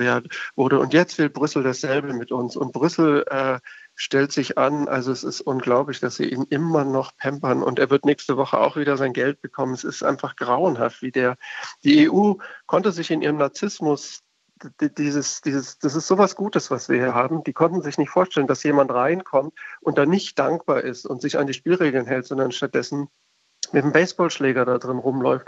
wurde. 0.56 0.78
Und 0.78 0.92
jetzt 0.92 1.18
will 1.18 1.30
Brüssel 1.30 1.62
dasselbe 1.62 2.12
mit 2.12 2.32
uns. 2.32 2.56
Und 2.56 2.72
Brüssel 2.72 3.24
äh, 3.28 3.60
stellt 3.94 4.32
sich 4.32 4.56
an, 4.56 4.88
also 4.88 5.12
es 5.12 5.24
ist 5.24 5.42
unglaublich, 5.42 6.00
dass 6.00 6.16
sie 6.16 6.24
ihn 6.24 6.44
immer 6.48 6.84
noch 6.84 7.16
pampern 7.18 7.62
und 7.62 7.78
er 7.78 7.90
wird 7.90 8.06
nächste 8.06 8.36
Woche 8.36 8.58
auch 8.58 8.76
wieder 8.76 8.96
sein 8.96 9.12
Geld 9.12 9.42
bekommen. 9.42 9.74
Es 9.74 9.84
ist 9.84 10.02
einfach 10.02 10.36
grauenhaft, 10.36 11.02
wie 11.02 11.12
der, 11.12 11.36
die 11.84 12.10
EU 12.10 12.34
konnte 12.66 12.92
sich 12.92 13.10
in 13.10 13.20
ihrem 13.22 13.36
Narzissmus 13.36 14.22
dieses, 14.98 15.40
dieses, 15.40 15.78
das 15.78 15.94
ist 15.94 16.06
sowas 16.06 16.36
Gutes, 16.36 16.70
was 16.70 16.88
wir 16.88 16.96
hier 16.96 17.14
haben. 17.14 17.44
Die 17.44 17.52
konnten 17.52 17.82
sich 17.82 17.98
nicht 17.98 18.10
vorstellen, 18.10 18.46
dass 18.46 18.62
jemand 18.62 18.92
reinkommt 18.92 19.54
und 19.80 19.98
dann 19.98 20.08
nicht 20.08 20.38
dankbar 20.38 20.82
ist 20.82 21.06
und 21.06 21.22
sich 21.22 21.38
an 21.38 21.46
die 21.46 21.54
Spielregeln 21.54 22.06
hält, 22.06 22.26
sondern 22.26 22.52
stattdessen 22.52 23.08
mit 23.72 23.84
dem 23.84 23.92
Baseballschläger 23.92 24.64
da 24.64 24.78
drin 24.78 24.98
rumläuft 24.98 25.46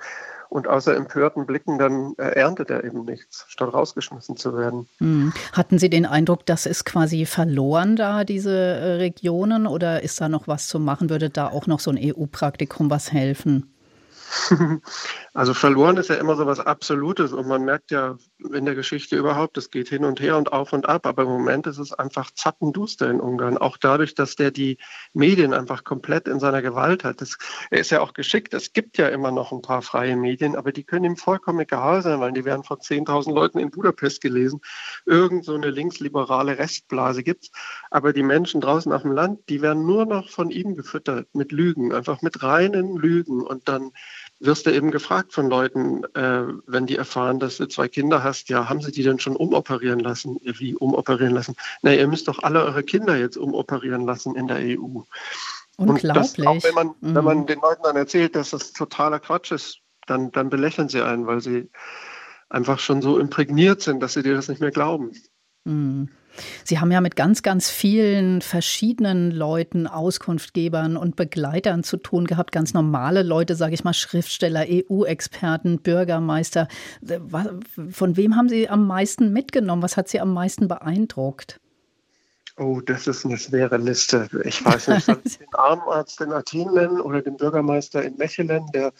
und 0.53 0.69
außer 0.69 0.95
empörten 0.95 1.47
Blicken 1.47 1.79
dann 1.79 2.15
äh, 2.19 2.33
erntet 2.33 2.71
er 2.71 2.85
eben 2.85 3.05
nichts, 3.05 3.47
statt 3.49 3.73
rausgeschmissen 3.73 4.37
zu 4.37 4.57
werden. 4.57 4.87
Hm. 4.99 5.33
Hatten 5.53 5.79
Sie 5.79 5.89
den 5.89 6.05
Eindruck, 6.05 6.45
das 6.45 6.67
ist 6.67 6.85
quasi 6.85 7.25
verloren 7.25 7.97
da, 7.97 8.25
diese 8.25 8.55
äh, 8.55 8.93
Regionen, 8.97 9.67
oder 9.67 10.03
ist 10.03 10.21
da 10.21 10.29
noch 10.29 10.49
was 10.49 10.69
zu 10.69 10.79
machen? 10.79 11.09
Würde 11.09 11.31
da 11.31 11.49
auch 11.49 11.67
noch 11.67 11.81
so 11.81 11.91
ein 11.91 11.99
EU-Praktikum 11.99 12.91
was 12.91 13.13
helfen? 13.13 13.72
Also 15.35 15.55
verloren 15.55 15.97
ist 15.97 16.11
ja 16.11 16.17
immer 16.17 16.37
so 16.37 16.47
was 16.47 16.61
Absolutes 16.61 17.33
und 17.33 17.49
man 17.49 17.65
merkt 17.65 17.91
ja 17.91 18.17
in 18.53 18.67
der 18.67 18.75
Geschichte 18.75 19.17
überhaupt, 19.17 19.57
es 19.57 19.71
geht 19.71 19.89
hin 19.89 20.05
und 20.05 20.21
her 20.21 20.37
und 20.37 20.53
auf 20.53 20.75
und 20.75 20.87
ab, 20.87 21.07
aber 21.07 21.23
im 21.23 21.31
Moment 21.31 21.67
ist 21.67 21.79
es 21.79 21.95
einfach 21.95 22.31
zappenduster 22.33 23.09
in 23.09 23.19
Ungarn, 23.19 23.57
auch 23.57 23.79
dadurch, 23.79 24.15
dass 24.15 24.37
der 24.37 24.51
die 24.51 24.77
Medien 25.15 25.55
einfach 25.55 25.85
komplett 25.85 26.29
in 26.29 26.39
seiner 26.39 26.61
Gewalt 26.61 27.03
hat. 27.03 27.23
Das, 27.23 27.39
er 27.71 27.81
ist 27.81 27.91
ja 27.91 28.03
auch 28.03 28.13
geschickt, 28.13 28.53
es 28.53 28.75
gibt 28.75 28.99
ja 28.99 29.09
immer 29.09 29.31
noch 29.31 29.53
ein 29.53 29.63
paar 29.63 29.81
freie 29.81 30.17
Medien, 30.17 30.55
aber 30.55 30.71
die 30.71 30.85
können 30.85 31.07
ihm 31.07 31.17
vollkommen 31.17 31.61
egal 31.61 32.03
sein, 32.03 32.21
weil 32.21 32.33
die 32.33 32.45
werden 32.45 32.63
von 32.63 32.79
10.000 32.79 33.33
Leuten 33.33 33.59
in 33.59 33.71
Budapest 33.71 34.21
gelesen. 34.21 34.61
Irgend 35.07 35.47
so 35.47 35.55
eine 35.55 35.71
linksliberale 35.71 36.59
Restblase 36.59 37.23
gibt 37.23 37.45
es, 37.45 37.51
aber 37.91 38.13
die 38.13 38.23
Menschen 38.23 38.61
draußen 38.61 38.93
auf 38.93 39.03
dem 39.03 39.13
Land, 39.13 39.49
die 39.49 39.63
werden 39.63 39.87
nur 39.87 40.05
noch 40.05 40.29
von 40.29 40.51
ihm 40.51 40.77
gefüttert 40.77 41.29
mit 41.35 41.53
Lügen, 41.53 41.95
einfach 41.95 42.21
mit 42.21 42.43
reinen 42.43 42.97
Lügen 42.97 43.41
und 43.41 43.69
dann 43.69 43.93
wirst 44.45 44.67
du 44.67 44.71
eben 44.71 44.91
gefragt 44.91 45.33
von 45.33 45.49
Leuten, 45.49 46.05
äh, 46.15 46.45
wenn 46.67 46.87
die 46.87 46.97
erfahren, 46.97 47.39
dass 47.39 47.59
du 47.59 47.67
zwei 47.67 47.89
Kinder 47.89 48.23
hast, 48.25 48.49
ja, 48.49 48.69
haben 48.69 48.81
sie 48.81 48.93
die 48.93 49.03
denn 49.03 49.21
schon 49.21 49.37
umoperieren 49.37 50.01
lassen? 50.01 50.39
Wie 50.43 50.75
umoperieren 50.75 51.35
lassen? 51.35 51.55
Na, 51.83 51.95
ihr 51.95 52.09
müsst 52.09 52.29
doch 52.29 52.43
alle 52.43 52.65
eure 52.65 52.83
Kinder 52.83 53.17
jetzt 53.17 53.37
umoperieren 53.37 54.05
lassen 54.05 54.35
in 54.35 54.49
der 54.49 54.59
EU. 54.59 55.03
Unglaublich. 55.77 56.05
Und 56.05 56.17
das, 56.17 56.47
auch 56.47 56.65
wenn 56.65 56.75
man, 56.75 56.87
mhm. 57.01 57.15
wenn 57.15 57.25
man 57.25 57.39
mhm. 57.39 57.47
den 57.47 57.61
Leuten 57.61 57.83
dann 57.85 57.97
erzählt, 57.97 58.35
dass 58.35 58.51
das 58.51 58.73
totaler 58.73 59.21
Quatsch 59.21 59.53
ist, 59.53 59.81
dann, 60.07 60.33
dann 60.33 60.51
belächeln 60.51 60.89
sie 60.89 61.03
einen, 61.03 61.27
weil 61.27 61.41
sie 61.41 61.71
einfach 62.49 62.79
schon 62.79 63.01
so 63.01 63.19
imprägniert 63.19 63.81
sind, 63.81 64.01
dass 64.01 64.15
sie 64.15 64.23
dir 64.23 64.35
das 64.35 64.49
nicht 64.49 64.61
mehr 64.61 64.73
glauben. 64.73 65.13
Mhm. 65.65 66.09
Sie 66.65 66.79
haben 66.79 66.91
ja 66.91 67.01
mit 67.01 67.17
ganz, 67.17 67.43
ganz 67.43 67.71
vielen 67.71 68.41
verschiedenen 68.43 69.31
Leuten, 69.31 69.87
Auskunftgebern 69.87 70.97
und 70.97 71.17
Begleitern 71.17 71.85
zu 71.85 71.97
tun 71.97 72.27
gehabt. 72.27 72.53
Ganz 72.53 72.75
normale 72.75 73.23
Leute, 73.23 73.55
sage 73.55 73.75
ich 73.75 73.85
mal, 73.85 73.95
Schriftsteller, 73.95 74.65
EU-Experten, 74.69 75.81
Bürgermeister. 75.81 76.69
Von 77.91 78.17
wem 78.17 78.37
haben 78.37 78.49
Sie 78.49 78.69
am 78.69 78.87
meisten 78.87 79.33
mitgenommen? 79.33 79.83
Was 79.83 79.97
hat 79.97 80.09
Sie 80.09 80.21
am 80.21 80.33
meisten 80.33 80.69
beeindruckt? 80.69 81.61
Oh, 82.59 82.81
das 82.81 83.07
ist 83.07 83.25
eine 83.25 83.39
schwere 83.39 83.79
Liste. 83.79 84.29
Ich 84.45 84.63
weiß 84.65 84.89
nicht, 84.89 85.07
soll 85.07 85.21
ich 85.25 85.39
den 85.39 85.55
Armenarzt 85.55 86.21
in 86.21 86.33
Athen 86.33 86.75
nennen 86.75 87.01
oder 87.01 87.23
den 87.23 87.37
Bürgermeister 87.37 88.03
in 88.03 88.17
Mechelen, 88.19 88.67
der 88.75 88.93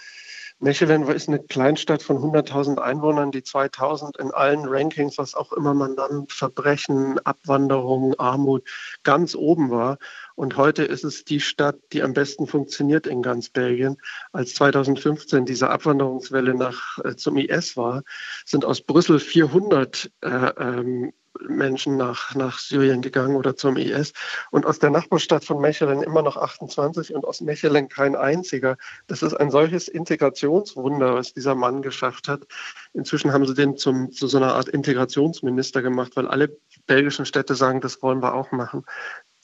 Mechelen 0.63 1.09
ist 1.09 1.29
eine 1.29 1.41
Kleinstadt 1.41 2.05
von 2.05 2.19
100.000 2.19 2.79
Einwohnern, 2.79 3.33
die 3.33 3.43
2000 3.43 4.17
in 4.19 4.31
allen 4.31 4.65
Rankings, 4.69 5.19
was 5.19 5.35
auch 5.35 5.53
immer 5.53 5.75
man 5.75 5.97
dann 5.97 6.29
Verbrechen, 6.29 7.19
Abwanderung, 7.19 8.15
Armut, 8.21 8.63
ganz 9.03 9.35
oben 9.35 9.73
war. 9.73 9.99
Und 10.37 10.57
heute 10.57 10.85
ist 10.85 11.03
es 11.03 11.25
die 11.25 11.41
Stadt, 11.41 11.81
die 11.93 12.05
am 12.05 12.13
besten 12.13 12.47
funktioniert 12.47 13.09
in 13.09 13.23
ganz 13.23 13.49
Belgien. 13.49 13.97
Als 14.31 14.55
2015 14.55 15.47
diese 15.47 15.69
Abwanderungswelle 15.69 16.55
nach, 16.55 16.97
äh, 17.05 17.17
zum 17.17 17.39
IS 17.39 17.77
war, 17.77 18.05
sind 18.47 18.65
aus 18.65 18.83
Brüssel 18.83 19.19
400 19.19 20.13
äh, 20.21 20.29
ähm, 20.29 21.13
Menschen 21.49 21.97
nach, 21.97 22.35
nach 22.35 22.59
Syrien 22.59 23.03
gegangen 23.03 23.37
oder 23.37 23.57
zum 23.57 23.77
IS. 23.77 24.13
Und 24.51 24.67
aus 24.67 24.79
der 24.79 24.91
Nachbarstadt 24.91 25.45
von 25.45 25.61
Mechelen 25.61 26.03
immer 26.03 26.23
noch 26.23 26.37
28 26.37 27.15
und 27.15 27.25
aus 27.25 27.41
Mechelen 27.41 27.89
kein 27.89 28.17
einziger. 28.17 28.77
Das 29.07 29.23
ist 29.23 29.35
ein 29.35 29.51
solches 29.51 29.89
Integrationswunder, 29.89 31.15
was 31.15 31.35
dieser 31.35 31.55
Mann 31.55 31.83
geschafft 31.83 32.29
hat. 32.29 32.43
Inzwischen 32.95 33.33
haben 33.33 33.47
sie 33.47 33.55
den 33.55 33.77
zum, 33.77 34.13
zu 34.13 34.27
so 34.27 34.39
einer 34.39 34.55
Art 34.55 34.69
Integrationsminister 34.69 35.83
gemacht, 35.83 36.13
weil 36.17 36.29
alle 36.29 36.57
belgischen 36.87 37.27
Städte 37.27 37.55
sagen, 37.55 37.81
das 37.81 38.03
wollen 38.03 38.23
wir 38.23 38.35
auch 38.35 38.53
machen 38.53 38.85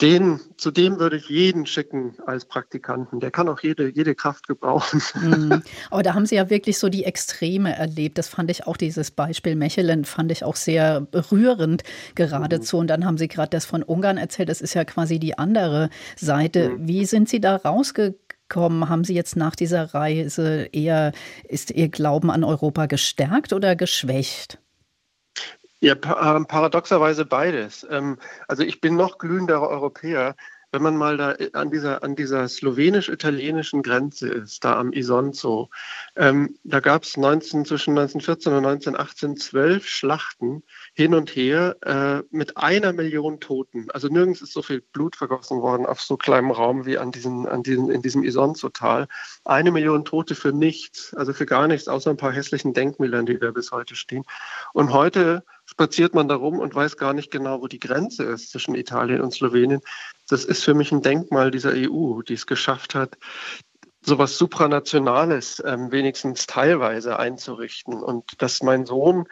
den, 0.01 0.39
zu 0.55 0.71
dem 0.71 0.97
würde 0.99 1.17
ich 1.17 1.29
jeden 1.29 1.65
schicken 1.65 2.15
als 2.25 2.45
Praktikanten. 2.45 3.19
Der 3.19 3.31
kann 3.31 3.49
auch 3.49 3.59
jede, 3.59 3.89
jede 3.89 4.15
Kraft 4.15 4.47
gebrauchen. 4.47 5.01
Mhm. 5.19 5.63
Aber 5.89 6.01
da 6.01 6.13
haben 6.13 6.25
Sie 6.25 6.35
ja 6.35 6.49
wirklich 6.49 6.79
so 6.79 6.87
die 6.87 7.03
Extreme 7.03 7.75
erlebt. 7.75 8.17
Das 8.17 8.29
fand 8.29 8.49
ich 8.49 8.67
auch, 8.67 8.77
dieses 8.77 9.11
Beispiel 9.11 9.55
Mechelen 9.55 10.05
fand 10.05 10.31
ich 10.31 10.43
auch 10.43 10.55
sehr 10.55 11.01
berührend 11.01 11.83
geradezu. 12.15 12.77
Mhm. 12.77 12.81
Und 12.81 12.87
dann 12.87 13.05
haben 13.05 13.17
Sie 13.17 13.27
gerade 13.27 13.49
das 13.49 13.65
von 13.65 13.83
Ungarn 13.83 14.17
erzählt. 14.17 14.49
Das 14.49 14.61
ist 14.61 14.75
ja 14.75 14.85
quasi 14.85 15.19
die 15.19 15.37
andere 15.37 15.89
Seite. 16.15 16.69
Mhm. 16.69 16.87
Wie 16.87 17.05
sind 17.05 17.27
Sie 17.27 17.41
da 17.41 17.57
rausgekommen? 17.57 18.87
Haben 18.87 19.03
Sie 19.03 19.13
jetzt 19.13 19.35
nach 19.35 19.55
dieser 19.55 19.93
Reise 19.93 20.69
eher, 20.71 21.11
ist 21.47 21.71
Ihr 21.71 21.89
Glauben 21.89 22.31
an 22.31 22.43
Europa 22.43 22.85
gestärkt 22.85 23.51
oder 23.51 23.75
geschwächt? 23.75 24.59
Ja, 25.81 25.95
ähm, 26.35 26.45
paradoxerweise 26.45 27.25
beides. 27.25 27.87
Ähm, 27.89 28.17
also 28.47 28.63
ich 28.63 28.81
bin 28.81 28.95
noch 28.95 29.17
glühender 29.17 29.61
Europäer. 29.61 30.35
Wenn 30.71 30.83
man 30.83 30.97
mal 30.97 31.17
da 31.17 31.33
äh, 31.33 31.49
an 31.53 31.71
dieser, 31.71 32.03
an 32.03 32.15
dieser 32.15 32.47
slowenisch-italienischen 32.47 33.81
Grenze 33.81 34.27
ist, 34.29 34.63
da 34.63 34.77
am 34.77 34.91
Isonzo, 34.91 35.69
ähm, 36.17 36.57
da 36.65 36.81
gab 36.81 37.03
es 37.03 37.11
zwischen 37.11 37.25
1914 37.97 38.51
und 38.51 38.65
1918 38.65 39.37
zwölf 39.37 39.87
Schlachten 39.87 40.63
hin 40.93 41.15
und 41.15 41.29
her 41.35 41.77
äh, 41.81 42.23
mit 42.29 42.57
einer 42.57 42.91
Million 42.91 43.39
Toten. 43.39 43.89
Also 43.91 44.09
nirgends 44.09 44.41
ist 44.41 44.53
so 44.53 44.61
viel 44.61 44.81
Blut 44.81 45.15
vergossen 45.15 45.61
worden 45.61 45.85
auf 45.85 46.01
so 46.01 46.17
kleinem 46.17 46.51
Raum 46.51 46.85
wie 46.85 46.97
an 46.97 47.11
diesen, 47.11 47.47
an 47.47 47.63
diesen, 47.63 47.89
in 47.89 48.01
diesem 48.01 48.23
Isonzo-Tal. 48.23 49.07
Eine 49.45 49.71
Million 49.71 50.03
Tote 50.03 50.35
für 50.35 50.51
nichts, 50.51 51.13
also 51.15 51.33
für 51.33 51.45
gar 51.45 51.67
nichts, 51.67 51.87
außer 51.87 52.09
ein 52.09 52.17
paar 52.17 52.33
hässlichen 52.33 52.73
Denkmälern, 52.73 53.25
die 53.25 53.39
da 53.39 53.51
bis 53.51 53.71
heute 53.71 53.95
stehen. 53.95 54.25
Und 54.73 54.93
heute 54.93 55.43
spaziert 55.69 56.15
man 56.15 56.27
da 56.27 56.35
rum 56.35 56.57
und 56.57 56.73
weiß 56.73 56.97
gar 56.97 57.13
nicht 57.13 57.29
genau, 57.29 57.61
wo 57.61 57.67
die 57.67 57.79
Grenze 57.79 58.23
ist 58.23 58.49
zwischen 58.49 58.73
Italien 58.73 59.21
und 59.21 59.31
Slowenien. 59.31 59.81
Das 60.27 60.43
ist 60.43 60.63
für 60.63 60.73
mich 60.73 60.91
ein 60.91 61.03
Denkmal 61.03 61.51
dieser 61.51 61.73
EU, 61.75 62.23
die 62.23 62.33
es 62.33 62.47
geschafft 62.47 62.95
hat, 62.95 63.19
sowas 64.01 64.35
Supranationales 64.39 65.61
ähm, 65.63 65.91
wenigstens 65.91 66.47
teilweise 66.47 67.19
einzurichten. 67.19 68.01
Und 68.01 68.41
dass 68.41 68.63
mein 68.63 68.87
Sohn 68.87 69.27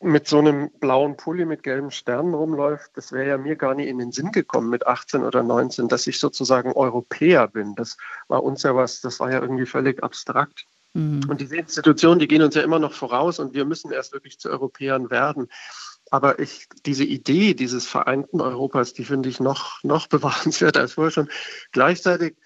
mit 0.00 0.28
so 0.28 0.38
einem 0.38 0.70
blauen 0.78 1.16
Pulli 1.16 1.44
mit 1.44 1.64
gelben 1.64 1.90
Sternen 1.90 2.34
rumläuft, 2.34 2.92
das 2.94 3.10
wäre 3.10 3.26
ja 3.26 3.38
mir 3.38 3.56
gar 3.56 3.74
nie 3.74 3.88
in 3.88 3.98
den 3.98 4.12
Sinn 4.12 4.30
gekommen 4.30 4.70
mit 4.70 4.86
18 4.86 5.24
oder 5.24 5.42
19, 5.42 5.88
dass 5.88 6.06
ich 6.06 6.20
sozusagen 6.20 6.72
Europäer 6.72 7.48
bin. 7.48 7.74
Das 7.74 7.96
war 8.28 8.44
uns 8.44 8.62
ja 8.62 8.76
was, 8.76 9.00
das 9.00 9.18
war 9.18 9.32
ja 9.32 9.40
irgendwie 9.40 9.66
völlig 9.66 10.04
abstrakt. 10.04 10.66
Mhm. 10.94 11.28
Und 11.28 11.40
diese 11.40 11.56
Institutionen, 11.56 12.20
die 12.20 12.28
gehen 12.28 12.42
uns 12.42 12.54
ja 12.54 12.62
immer 12.62 12.78
noch 12.78 12.92
voraus 12.92 13.38
und 13.38 13.52
wir 13.52 13.64
müssen 13.64 13.92
erst 13.92 14.12
wirklich 14.12 14.38
zu 14.38 14.48
Europäern 14.48 15.10
werden. 15.10 15.48
Aber 16.10 16.38
ich, 16.38 16.68
diese 16.86 17.04
Idee 17.04 17.54
dieses 17.54 17.86
vereinten 17.86 18.40
Europas, 18.40 18.94
die 18.94 19.04
finde 19.04 19.28
ich 19.28 19.40
noch, 19.40 19.82
noch 19.82 20.06
bewahrenswerter 20.08 20.80
als 20.80 20.94
vorher 20.94 21.10
schon. 21.10 21.28
Gleichzeitig 21.72 22.36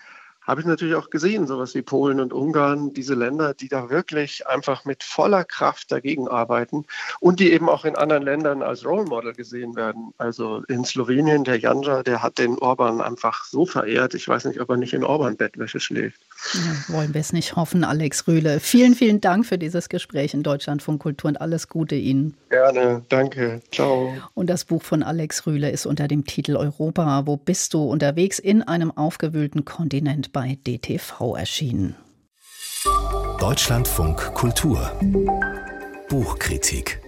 habe 0.48 0.62
ich 0.62 0.66
natürlich 0.66 0.94
auch 0.94 1.10
gesehen, 1.10 1.46
sowas 1.46 1.74
wie 1.74 1.82
Polen 1.82 2.20
und 2.20 2.32
Ungarn, 2.32 2.94
diese 2.94 3.12
Länder, 3.14 3.52
die 3.52 3.68
da 3.68 3.90
wirklich 3.90 4.46
einfach 4.46 4.86
mit 4.86 5.02
voller 5.02 5.44
Kraft 5.44 5.92
dagegen 5.92 6.26
arbeiten 6.26 6.86
und 7.20 7.38
die 7.38 7.52
eben 7.52 7.68
auch 7.68 7.84
in 7.84 7.96
anderen 7.96 8.22
Ländern 8.22 8.62
als 8.62 8.86
Role 8.86 9.04
Model 9.04 9.34
gesehen 9.34 9.76
werden. 9.76 10.14
Also 10.16 10.62
in 10.68 10.86
Slowenien, 10.86 11.44
der 11.44 11.58
Janja, 11.58 12.02
der 12.02 12.22
hat 12.22 12.38
den 12.38 12.58
Orban 12.58 13.02
einfach 13.02 13.44
so 13.44 13.66
verehrt. 13.66 14.14
Ich 14.14 14.26
weiß 14.26 14.46
nicht, 14.46 14.58
ob 14.58 14.70
er 14.70 14.78
nicht 14.78 14.94
in 14.94 15.04
Orban-Bettwäsche 15.04 15.80
schläft. 15.80 16.22
Ja, 16.54 16.94
wollen 16.94 17.14
wir 17.14 17.20
es 17.20 17.32
nicht 17.32 17.56
hoffen, 17.56 17.84
Alex 17.84 18.26
Rühle. 18.26 18.60
Vielen, 18.60 18.94
vielen 18.94 19.20
Dank 19.20 19.44
für 19.44 19.58
dieses 19.58 19.88
Gespräch 19.88 20.34
in 20.34 20.42
Deutschland 20.42 20.82
von 20.82 20.98
Kultur 20.98 21.28
und 21.28 21.40
alles 21.40 21.68
Gute 21.68 21.94
Ihnen. 21.94 22.36
Gerne, 22.48 23.02
danke. 23.08 23.60
Ciao. 23.72 24.14
Und 24.34 24.48
das 24.48 24.64
Buch 24.64 24.82
von 24.82 25.02
Alex 25.02 25.46
Rühle 25.46 25.70
ist 25.70 25.86
unter 25.86 26.08
dem 26.08 26.24
Titel 26.24 26.56
Europa, 26.56 27.26
wo 27.26 27.36
bist 27.36 27.74
du 27.74 27.84
unterwegs 27.84 28.38
in 28.38 28.62
einem 28.62 28.90
aufgewühlten 28.90 29.64
Kontinent 29.64 30.32
bei 30.32 30.58
DTV 30.66 31.36
erschienen. 31.36 31.96
Deutschlandfunk 33.40 34.34
Kultur 34.34 34.90
Buchkritik 36.08 37.00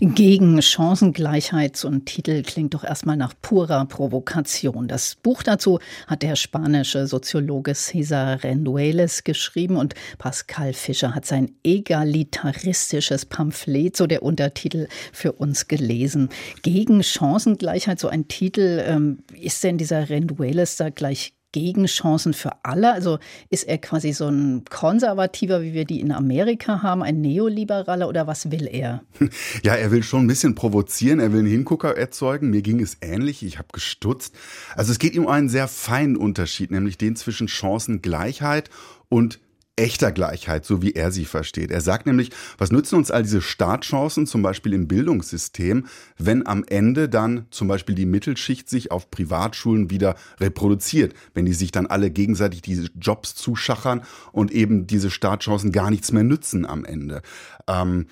gegen 0.00 0.62
Chancengleichheit. 0.62 1.76
So 1.76 1.88
ein 1.88 2.06
Titel 2.06 2.42
klingt 2.42 2.74
doch 2.74 2.84
erstmal 2.84 3.16
nach 3.16 3.34
purer 3.40 3.84
Provokation. 3.84 4.88
Das 4.88 5.14
Buch 5.14 5.42
dazu 5.42 5.78
hat 6.06 6.22
der 6.22 6.36
spanische 6.36 7.06
Soziologe 7.06 7.72
César 7.72 8.42
Rendueles 8.42 9.24
geschrieben 9.24 9.76
und 9.76 9.94
Pascal 10.18 10.72
Fischer 10.72 11.14
hat 11.14 11.26
sein 11.26 11.52
egalitaristisches 11.62 13.26
Pamphlet, 13.26 13.96
so 13.96 14.06
der 14.06 14.22
Untertitel, 14.22 14.88
für 15.12 15.32
uns 15.32 15.68
gelesen. 15.68 16.30
Gegen 16.62 17.02
Chancengleichheit, 17.02 18.00
so 18.00 18.08
ein 18.08 18.26
Titel. 18.28 18.82
Ähm, 18.86 19.18
ist 19.38 19.62
denn 19.62 19.78
dieser 19.78 20.08
Rendueles 20.08 20.76
da 20.76 20.88
gleich 20.88 21.34
Gegenchancen 21.52 22.34
für 22.34 22.50
alle? 22.62 22.92
Also 22.92 23.18
ist 23.48 23.64
er 23.64 23.78
quasi 23.78 24.12
so 24.12 24.28
ein 24.28 24.64
Konservativer, 24.68 25.62
wie 25.62 25.72
wir 25.72 25.84
die 25.84 26.00
in 26.00 26.12
Amerika 26.12 26.82
haben, 26.82 27.02
ein 27.02 27.20
Neoliberaler 27.20 28.08
oder 28.08 28.26
was 28.26 28.50
will 28.50 28.68
er? 28.70 29.02
Ja, 29.62 29.74
er 29.74 29.90
will 29.90 30.02
schon 30.02 30.24
ein 30.24 30.26
bisschen 30.26 30.54
provozieren, 30.54 31.20
er 31.20 31.32
will 31.32 31.40
einen 31.40 31.48
Hingucker 31.48 31.96
erzeugen. 31.96 32.50
Mir 32.50 32.62
ging 32.62 32.80
es 32.80 32.98
ähnlich, 33.00 33.42
ich 33.42 33.58
habe 33.58 33.68
gestutzt. 33.72 34.34
Also 34.74 34.92
es 34.92 34.98
geht 34.98 35.14
ihm 35.14 35.24
um 35.24 35.30
einen 35.30 35.48
sehr 35.48 35.68
feinen 35.68 36.16
Unterschied, 36.16 36.70
nämlich 36.70 36.98
den 36.98 37.16
zwischen 37.16 37.48
Chancengleichheit 37.48 38.70
und 39.08 39.40
echter 39.80 40.12
Gleichheit, 40.12 40.66
so 40.66 40.82
wie 40.82 40.92
er 40.92 41.10
sie 41.10 41.24
versteht. 41.24 41.70
Er 41.70 41.80
sagt 41.80 42.04
nämlich, 42.06 42.30
was 42.58 42.70
nützen 42.70 42.96
uns 42.96 43.10
all 43.10 43.22
diese 43.22 43.40
Startchancen, 43.40 44.26
zum 44.26 44.42
Beispiel 44.42 44.74
im 44.74 44.86
Bildungssystem, 44.86 45.86
wenn 46.18 46.46
am 46.46 46.64
Ende 46.68 47.08
dann 47.08 47.46
zum 47.50 47.66
Beispiel 47.66 47.94
die 47.94 48.04
Mittelschicht 48.04 48.68
sich 48.68 48.92
auf 48.92 49.10
Privatschulen 49.10 49.88
wieder 49.88 50.16
reproduziert, 50.38 51.14
wenn 51.32 51.46
die 51.46 51.54
sich 51.54 51.72
dann 51.72 51.86
alle 51.86 52.10
gegenseitig 52.10 52.60
diese 52.60 52.90
Jobs 53.00 53.34
zuschachern 53.34 54.02
und 54.32 54.52
eben 54.52 54.86
diese 54.86 55.10
Startchancen 55.10 55.72
gar 55.72 55.90
nichts 55.90 56.12
mehr 56.12 56.24
nützen 56.24 56.66
am 56.66 56.84
Ende. 56.84 57.22
Ähm, 57.66 58.06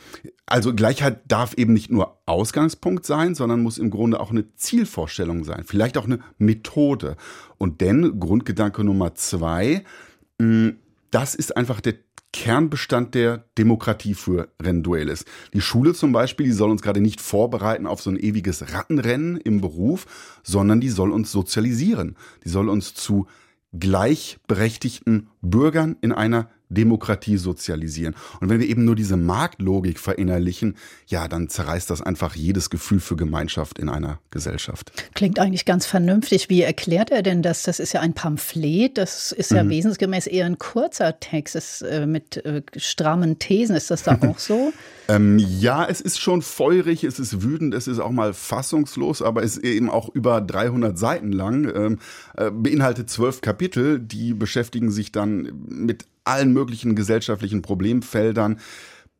also 0.46 0.74
Gleichheit 0.74 1.20
darf 1.28 1.52
eben 1.52 1.74
nicht 1.74 1.90
nur 1.90 2.16
Ausgangspunkt 2.24 3.04
sein, 3.04 3.34
sondern 3.34 3.62
muss 3.62 3.76
im 3.76 3.90
Grunde 3.90 4.20
auch 4.20 4.30
eine 4.30 4.54
Zielvorstellung 4.54 5.44
sein, 5.44 5.64
vielleicht 5.66 5.98
auch 5.98 6.06
eine 6.06 6.20
Methode. 6.38 7.16
Und 7.58 7.82
denn 7.82 8.18
Grundgedanke 8.18 8.84
Nummer 8.84 9.14
zwei, 9.14 9.84
mh, 10.38 10.72
das 11.10 11.34
ist 11.34 11.56
einfach 11.56 11.80
der 11.80 11.94
Kernbestand 12.32 13.14
der 13.14 13.44
Demokratie 13.56 14.14
für 14.14 14.52
Rendueles. 14.60 15.24
Die 15.54 15.60
Schule 15.60 15.94
zum 15.94 16.12
Beispiel, 16.12 16.46
die 16.46 16.52
soll 16.52 16.70
uns 16.70 16.82
gerade 16.82 17.00
nicht 17.00 17.20
vorbereiten 17.20 17.86
auf 17.86 18.02
so 18.02 18.10
ein 18.10 18.18
ewiges 18.18 18.74
Rattenrennen 18.74 19.38
im 19.38 19.60
Beruf, 19.60 20.06
sondern 20.42 20.80
die 20.80 20.90
soll 20.90 21.10
uns 21.10 21.32
sozialisieren. 21.32 22.16
Die 22.44 22.50
soll 22.50 22.68
uns 22.68 22.94
zu 22.94 23.26
gleichberechtigten 23.78 25.28
Bürgern 25.40 25.96
in 26.00 26.12
einer 26.12 26.50
Demokratie 26.68 27.36
sozialisieren. 27.36 28.14
Und 28.40 28.48
wenn 28.48 28.60
wir 28.60 28.68
eben 28.68 28.84
nur 28.84 28.96
diese 28.96 29.16
Marktlogik 29.16 29.98
verinnerlichen, 29.98 30.76
ja, 31.06 31.28
dann 31.28 31.48
zerreißt 31.48 31.88
das 31.90 32.02
einfach 32.02 32.34
jedes 32.34 32.70
Gefühl 32.70 33.00
für 33.00 33.16
Gemeinschaft 33.16 33.78
in 33.78 33.88
einer 33.88 34.18
Gesellschaft. 34.30 34.92
Klingt 35.14 35.38
eigentlich 35.38 35.64
ganz 35.64 35.86
vernünftig. 35.86 36.50
Wie 36.50 36.62
erklärt 36.62 37.10
er 37.10 37.22
denn 37.22 37.42
das? 37.42 37.62
Das 37.62 37.80
ist 37.80 37.92
ja 37.92 38.00
ein 38.00 38.12
Pamphlet, 38.12 38.98
das 38.98 39.32
ist 39.32 39.50
ja 39.50 39.64
mhm. 39.64 39.70
wesensgemäß 39.70 40.26
eher 40.26 40.46
ein 40.46 40.58
kurzer 40.58 41.18
Text 41.20 41.56
ist, 41.56 41.82
äh, 41.82 42.06
mit 42.06 42.44
äh, 42.44 42.62
strammen 42.76 43.38
Thesen. 43.38 43.76
Ist 43.76 43.90
das 43.90 44.02
da 44.02 44.18
auch 44.26 44.38
so? 44.38 44.72
ähm, 45.08 45.38
ja, 45.38 45.86
es 45.86 46.02
ist 46.02 46.20
schon 46.20 46.42
feurig, 46.42 47.02
es 47.02 47.18
ist 47.18 47.42
wütend, 47.42 47.74
es 47.74 47.88
ist 47.88 47.98
auch 47.98 48.10
mal 48.10 48.34
fassungslos, 48.34 49.22
aber 49.22 49.42
es 49.42 49.56
ist 49.56 49.64
eben 49.64 49.88
auch 49.88 50.14
über 50.14 50.40
300 50.42 50.98
Seiten 50.98 51.32
lang, 51.32 51.72
ähm, 51.74 51.98
äh, 52.36 52.50
beinhaltet 52.50 53.08
zwölf 53.08 53.40
Kapitel, 53.40 53.98
die 53.98 54.34
beschäftigen 54.34 54.90
sich 54.90 55.10
dann 55.10 55.50
mit 55.66 56.04
allen 56.28 56.52
möglichen 56.52 56.94
gesellschaftlichen 56.94 57.62
Problemfeldern. 57.62 58.60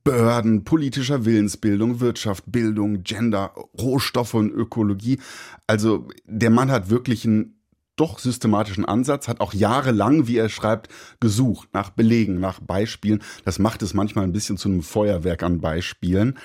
Behörden, 0.05 0.65
politischer 0.65 1.25
Willensbildung, 1.25 2.01
Wirtschaft, 2.01 2.45
Bildung, 2.47 3.03
Gender, 3.03 3.53
Rohstoffe 3.79 4.35
und 4.35 4.51
Ökologie. 4.51 5.19
Also 5.67 6.09
der 6.25 6.51
Mann 6.51 6.71
hat 6.71 6.89
wirklich 6.89 7.27
einen 7.27 7.59
doch 7.97 8.19
systematischen 8.19 8.85
Ansatz, 8.85 9.29
hat 9.29 9.41
auch 9.41 9.53
jahrelang, 9.53 10.27
wie 10.27 10.37
er 10.37 10.49
schreibt, 10.49 10.89
gesucht 11.21 11.69
nach 11.75 11.91
Belegen, 11.91 12.41
nach 12.41 12.61
Beispielen. 12.61 13.23
Das 13.45 13.59
macht 13.59 13.83
es 13.83 13.93
manchmal 13.93 14.25
ein 14.25 14.33
bisschen 14.33 14.57
zu 14.57 14.69
einem 14.69 14.83
Feuerwerk 14.83 15.43
an 15.43 15.61
Beispielen. 15.61 16.39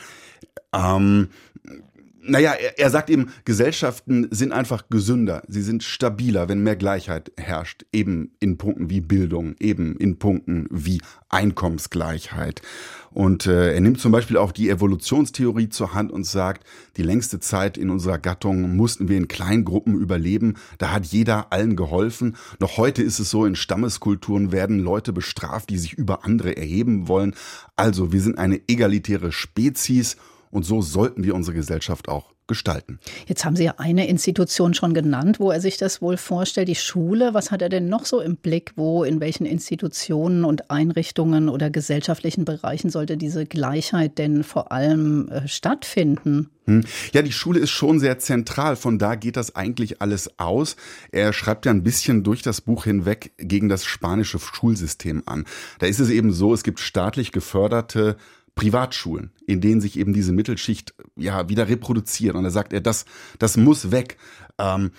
Ähm, 0.74 1.29
naja, 2.25 2.53
er, 2.53 2.80
er 2.80 2.89
sagt 2.89 3.10
eben, 3.10 3.32
Gesellschaften 3.46 4.27
sind 4.32 4.51
einfach 4.51 4.89
gesünder, 4.89 5.44
sie 5.48 5.62
sind 5.62 5.84
stabiler, 5.84 6.50
wenn 6.50 6.63
mehr 6.63 6.75
Gleichheit 6.75 7.32
herrscht, 7.38 7.86
eben 7.92 8.32
in 8.39 8.58
Punkten 8.58 8.89
wie 8.89 9.01
Bildung, 9.01 9.56
eben 9.60 9.98
in 9.98 10.18
Punkten 10.18 10.68
wie 10.72 11.01
Einkommensgleichheit. 11.30 12.62
Und 13.12 13.46
äh, 13.46 13.74
er 13.74 13.82
nimmt 13.82 14.00
zum 14.00 14.12
Beispiel 14.12 14.38
auch 14.38 14.51
die 14.51 14.70
Evolutionstheorie 14.70 15.70
zur 15.70 15.94
Hand 15.94 16.12
und 16.12 16.25
sagt, 16.25 16.65
die 16.98 17.03
längste 17.03 17.39
Zeit 17.39 17.77
in 17.77 17.92
unserer 17.92 18.18
Gattung 18.18 18.75
mussten 18.75 19.08
wir 19.08 19.18
in 19.18 19.27
Kleingruppen 19.27 20.00
überleben, 20.00 20.56
da 20.80 20.92
hat 20.92 21.06
jeder 21.06 21.53
allen 21.53 21.75
geholfen. 21.75 22.36
Noch 22.60 22.77
heute 22.77 23.03
ist 23.03 23.20
es 23.20 23.30
so, 23.30 23.46
in 23.46 23.56
Stammeskulturen 23.56 24.51
werden 24.51 24.80
Leute 24.80 25.13
bestraft, 25.13 25.70
die 25.70 25.77
sich 25.77 25.94
über 25.94 26.25
andere 26.25 26.58
erheben 26.58 27.08
wollen. 27.08 27.36
Also 27.75 28.12
wir 28.12 28.22
sind 28.22 28.38
eine 28.39 28.62
egalitäre 28.68 29.32
Spezies 29.32 30.18
und 30.53 30.63
so 30.63 30.81
sollten 30.81 31.24
wir 31.24 31.33
unsere 31.33 31.55
Gesellschaft 31.55 32.07
auch 32.07 32.33
gestalten. 32.45 33.00
Jetzt 33.25 33.45
haben 33.45 33.55
Sie 33.55 33.63
ja 33.63 33.75
eine 33.77 34.07
Institution 34.07 34.74
schon 34.74 34.93
genannt, 34.93 35.39
wo 35.39 35.50
er 35.50 35.62
sich 35.62 35.77
das 35.77 36.01
wohl 36.01 36.17
vorstellt, 36.17 36.67
die 36.67 36.75
Schule. 36.75 37.33
Was 37.33 37.51
hat 37.51 37.62
er 37.62 37.69
denn 37.69 37.88
noch 37.88 38.05
so 38.05 38.19
im 38.19 38.36
Blick? 38.36 38.74
Wo, 38.75 39.03
in 39.03 39.19
welchen 39.19 39.45
Institutionen 39.45 40.43
und 40.43 40.69
Einrichtungen 40.69 41.50
oder 41.50 41.69
gesellschaftlichen 41.69 42.45
Bereichen 42.45 42.89
sollte 42.89 43.17
diese 43.17 43.45
Gleichheit 43.45 44.17
denn 44.17 44.43
vor 44.43 44.72
allem 44.72 45.29
äh, 45.29 45.48
stattfinden? 45.48 46.50
Hm. 46.65 46.83
Ja, 47.13 47.22
die 47.22 47.31
Schule 47.31 47.60
ist 47.60 47.72
schon 47.72 48.00
sehr 48.00 48.19
zentral. 48.19 48.75
Von 48.75 49.00
da 49.00 49.15
geht 49.15 49.38
das 49.38 49.55
eigentlich 49.55 50.01
alles 50.01 50.38
aus. 50.38 50.75
Er 51.12 51.33
schreibt 51.33 51.65
ja 51.65 51.72
ein 51.72 51.83
bisschen 51.83 52.24
durch 52.24 52.41
das 52.41 52.62
Buch 52.62 52.83
hinweg 52.83 53.31
gegen 53.38 53.69
das 53.69 53.86
spanische 53.86 54.38
Schulsystem 54.39 55.24
an. 55.25 55.45
Da 55.79 55.88
ist 55.88 56.00
es 56.00 56.10
eben 56.10 56.31
so, 56.31 56.53
es 56.53 56.63
gibt 56.63 56.79
staatlich 56.79 57.31
geförderte 57.31 58.17
Privatschulen, 58.55 59.31
in 59.48 59.62
denen 59.62 59.81
sich 59.81 59.98
eben 59.98 60.13
diese 60.13 60.31
Mittelschicht 60.31 60.93
ja 61.15 61.50
wieder 61.50 61.67
reproduziert. 61.67 62.36
Und 62.36 62.43
da 62.43 62.50
sagt 62.50 62.74
er, 62.74 62.81
das, 62.81 63.05
das 63.39 63.57
muss 63.57 63.91
weg. 63.91 64.17
Ähm, 64.57 64.91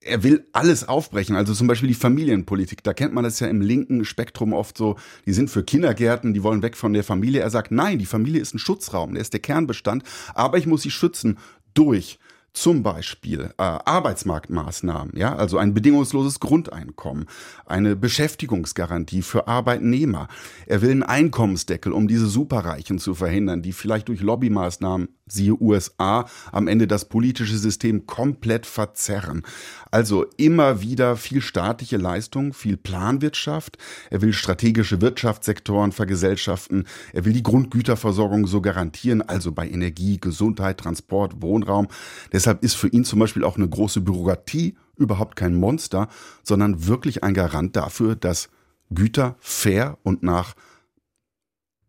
er 0.00 0.22
will 0.22 0.46
alles 0.52 0.86
aufbrechen, 0.86 1.34
also 1.34 1.54
zum 1.54 1.66
Beispiel 1.66 1.88
die 1.88 1.94
Familienpolitik. 1.94 2.82
Da 2.82 2.92
kennt 2.92 3.14
man 3.14 3.24
das 3.24 3.40
ja 3.40 3.46
im 3.46 3.60
linken 3.60 4.04
Spektrum 4.04 4.52
oft 4.52 4.76
so, 4.76 4.96
die 5.26 5.32
sind 5.32 5.50
für 5.50 5.64
Kindergärten, 5.64 6.34
die 6.34 6.42
wollen 6.42 6.62
weg 6.62 6.76
von 6.76 6.92
der 6.92 7.04
Familie. 7.04 7.40
Er 7.40 7.50
sagt, 7.50 7.70
nein, 7.70 7.98
die 7.98 8.06
Familie 8.06 8.40
ist 8.40 8.54
ein 8.54 8.58
Schutzraum, 8.58 9.14
der 9.14 9.22
ist 9.22 9.32
der 9.32 9.40
Kernbestand, 9.40 10.04
aber 10.34 10.58
ich 10.58 10.66
muss 10.66 10.82
sie 10.82 10.90
schützen 10.90 11.38
durch 11.72 12.18
zum 12.54 12.84
Beispiel 12.84 13.50
äh, 13.58 13.62
Arbeitsmarktmaßnahmen, 13.62 15.16
ja, 15.16 15.34
also 15.34 15.58
ein 15.58 15.74
bedingungsloses 15.74 16.38
Grundeinkommen, 16.38 17.26
eine 17.66 17.96
Beschäftigungsgarantie 17.96 19.22
für 19.22 19.48
Arbeitnehmer. 19.48 20.28
Er 20.66 20.80
will 20.80 20.92
einen 20.92 21.02
Einkommensdeckel, 21.02 21.92
um 21.92 22.06
diese 22.06 22.26
Superreichen 22.26 22.98
zu 22.98 23.14
verhindern, 23.14 23.60
die 23.60 23.72
vielleicht 23.72 24.08
durch 24.08 24.20
Lobbymaßnahmen 24.20 25.08
siehe 25.26 25.60
USA, 25.60 26.26
am 26.52 26.68
Ende 26.68 26.86
das 26.86 27.06
politische 27.06 27.56
System 27.56 28.06
komplett 28.06 28.66
verzerren. 28.66 29.42
Also 29.90 30.26
immer 30.36 30.82
wieder 30.82 31.16
viel 31.16 31.40
staatliche 31.40 31.96
Leistung, 31.96 32.52
viel 32.52 32.76
Planwirtschaft. 32.76 33.78
Er 34.10 34.20
will 34.20 34.32
strategische 34.32 35.00
Wirtschaftssektoren 35.00 35.92
vergesellschaften. 35.92 36.84
Er 37.12 37.24
will 37.24 37.32
die 37.32 37.42
Grundgüterversorgung 37.42 38.46
so 38.46 38.60
garantieren, 38.60 39.22
also 39.22 39.52
bei 39.52 39.68
Energie, 39.68 40.18
Gesundheit, 40.20 40.78
Transport, 40.78 41.40
Wohnraum. 41.40 41.88
Deshalb 42.32 42.62
ist 42.62 42.74
für 42.74 42.88
ihn 42.88 43.04
zum 43.04 43.18
Beispiel 43.18 43.44
auch 43.44 43.56
eine 43.56 43.68
große 43.68 44.02
Bürokratie 44.02 44.76
überhaupt 44.96 45.36
kein 45.36 45.54
Monster, 45.54 46.08
sondern 46.42 46.86
wirklich 46.86 47.24
ein 47.24 47.34
Garant 47.34 47.76
dafür, 47.76 48.14
dass 48.14 48.50
Güter 48.90 49.36
fair 49.40 49.98
und 50.02 50.22
nach 50.22 50.54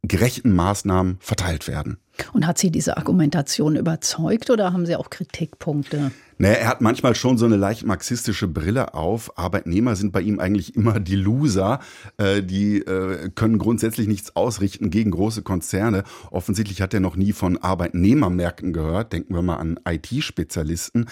gerechten 0.08 0.54
Maßnahmen 0.54 1.18
verteilt 1.20 1.68
werden. 1.68 1.98
Und 2.34 2.48
hat 2.48 2.58
Sie 2.58 2.72
diese 2.72 2.98
Argumentation 2.98 3.76
überzeugt 3.76 4.50
oder 4.50 4.72
haben 4.72 4.86
Sie 4.86 4.96
auch 4.96 5.10
Kritikpunkte? 5.10 6.12
Naja, 6.38 6.56
er 6.56 6.68
hat 6.68 6.82
manchmal 6.82 7.16
schon 7.16 7.38
so 7.38 7.46
eine 7.46 7.56
leicht 7.56 7.86
marxistische 7.86 8.48
Brille 8.48 8.94
auf. 8.94 9.38
Arbeitnehmer 9.38 9.96
sind 9.96 10.12
bei 10.12 10.22
ihm 10.22 10.40
eigentlich 10.40 10.76
immer 10.76 11.00
die 11.00 11.16
Loser. 11.16 11.80
Äh, 12.18 12.42
die 12.42 12.80
äh, 12.80 13.30
können 13.36 13.58
grundsätzlich 13.58 14.08
nichts 14.08 14.36
ausrichten 14.36 14.90
gegen 14.90 15.12
große 15.12 15.44
Konzerne. 15.44 16.04
Offensichtlich 16.32 16.82
hat 16.82 16.94
er 16.94 17.00
noch 17.00 17.16
nie 17.16 17.32
von 17.32 17.58
Arbeitnehmermärkten 17.58 18.74
gehört. 18.74 19.14
Denken 19.14 19.34
wir 19.34 19.42
mal 19.42 19.58
an 19.58 19.80
IT-Spezialisten. 19.88 21.08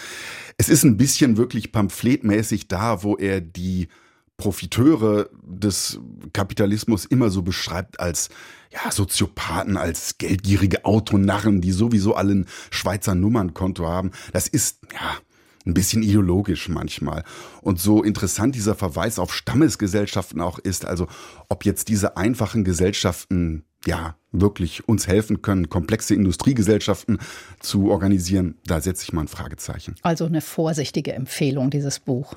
Es 0.58 0.68
ist 0.68 0.84
ein 0.84 0.96
bisschen 0.96 1.36
wirklich 1.36 1.72
pamphletmäßig 1.72 2.68
da, 2.68 3.02
wo 3.02 3.16
er 3.16 3.40
die 3.40 3.88
Profiteure 4.36 5.28
des 5.42 6.00
Kapitalismus 6.32 7.04
immer 7.04 7.30
so 7.30 7.42
beschreibt 7.42 8.00
als 8.00 8.30
ja, 8.72 8.90
Soziopathen, 8.90 9.76
als 9.76 10.18
geldgierige 10.18 10.84
Autonarren, 10.84 11.60
die 11.60 11.72
sowieso 11.72 12.14
allen 12.14 12.46
Schweizer 12.70 13.14
Nummernkonto 13.14 13.86
haben. 13.86 14.10
Das 14.32 14.48
ist, 14.48 14.80
ja, 14.92 15.18
ein 15.66 15.74
bisschen 15.74 16.02
ideologisch 16.02 16.68
manchmal. 16.68 17.24
Und 17.62 17.80
so 17.80 18.02
interessant 18.02 18.54
dieser 18.54 18.74
Verweis 18.74 19.18
auf 19.18 19.34
Stammesgesellschaften 19.34 20.40
auch 20.40 20.58
ist, 20.58 20.84
also 20.84 21.06
ob 21.48 21.64
jetzt 21.64 21.88
diese 21.88 22.16
einfachen 22.16 22.64
Gesellschaften 22.64 23.64
ja 23.86 24.16
wirklich 24.32 24.88
uns 24.88 25.06
helfen 25.06 25.42
können, 25.42 25.68
komplexe 25.68 26.14
Industriegesellschaften 26.14 27.18
zu 27.60 27.90
organisieren, 27.90 28.56
da 28.66 28.80
setze 28.80 29.04
ich 29.04 29.12
mal 29.12 29.22
ein 29.22 29.28
Fragezeichen. 29.28 29.94
Also 30.02 30.26
eine 30.26 30.40
vorsichtige 30.40 31.12
Empfehlung, 31.12 31.70
dieses 31.70 32.00
Buch. 32.00 32.34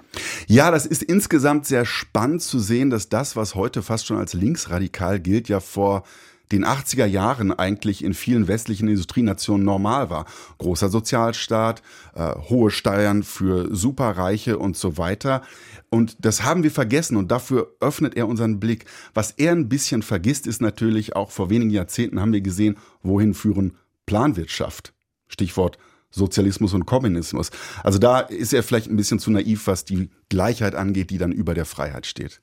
Ja, 0.48 0.72
das 0.72 0.86
ist 0.86 1.02
insgesamt 1.02 1.66
sehr 1.66 1.86
spannend 1.86 2.42
zu 2.42 2.60
sehen, 2.60 2.90
dass 2.90 3.10
das, 3.10 3.36
was 3.36 3.56
heute 3.56 3.82
fast 3.82 4.06
schon 4.06 4.18
als 4.18 4.34
linksradikal 4.34 5.20
gilt, 5.20 5.50
ja 5.50 5.60
vor 5.60 6.04
den 6.52 6.66
80er 6.66 7.06
Jahren 7.06 7.52
eigentlich 7.52 8.04
in 8.04 8.14
vielen 8.14 8.48
westlichen 8.48 8.88
Industrienationen 8.88 9.66
normal 9.66 10.10
war. 10.10 10.26
Großer 10.58 10.90
Sozialstaat, 10.90 11.82
äh, 12.16 12.34
hohe 12.50 12.72
Steuern 12.72 13.24
für 13.24 13.74
Superreiche 13.76 14.58
und 14.58 14.78
so 14.78 14.98
weiter. 14.98 15.42
Und 15.90 16.18
das 16.20 16.44
haben 16.44 16.64
wir 16.64 16.72
vergessen 16.72 17.18
und 17.18 17.32
dafür 17.32 17.76
öffnet 17.80 18.16
er 18.16 18.28
unseren 18.28 18.60
Blick. 18.60 18.86
Was 19.14 19.32
er 19.32 19.52
ein 19.52 19.70
bisschen 19.70 20.02
vergisst, 20.02 20.48
ist 20.48 20.62
natürlich 20.62 21.16
auch 21.16 21.32
vor 21.32 21.50
wenigen 21.50 21.72
Jahrzehnten 21.72 22.20
haben 22.20 22.34
wir 22.34 22.42
gesehen, 22.42 22.78
wohin 23.04 23.34
führen 23.34 23.78
Planwirtschaft. 24.06 24.94
Stichwort 25.28 25.78
Sozialismus 26.10 26.74
und 26.74 26.86
Kommunismus. 26.86 27.52
Also 27.84 28.00
da 28.00 28.20
ist 28.20 28.54
er 28.54 28.64
vielleicht 28.64 28.90
ein 28.90 28.96
bisschen 28.96 29.20
zu 29.20 29.32
naiv, 29.32 29.68
was 29.68 29.86
die 29.86 30.10
Gleichheit 30.30 30.76
angeht, 30.76 31.10
die 31.10 31.18
dann 31.18 31.32
über 31.32 31.54
der 31.54 31.66
Freiheit 31.66 32.06
steht. 32.06 32.42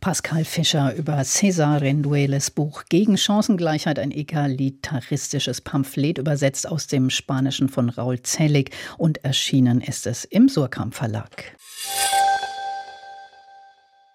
Pascal 0.00 0.44
Fischer 0.44 0.94
über 0.94 1.20
César 1.20 1.80
Rendueles 1.80 2.50
Buch 2.50 2.84
Gegen 2.88 3.16
Chancengleichheit, 3.16 3.98
ein 3.98 4.10
egalitaristisches 4.10 5.60
Pamphlet, 5.60 6.18
übersetzt 6.18 6.68
aus 6.68 6.86
dem 6.86 7.10
Spanischen 7.10 7.68
von 7.68 7.88
Raul 7.88 8.20
Zellig 8.22 8.70
und 8.98 9.24
erschienen 9.24 9.80
ist 9.80 10.06
es 10.06 10.24
im 10.24 10.48
Surkamp 10.48 10.94
Verlag. 10.94 11.56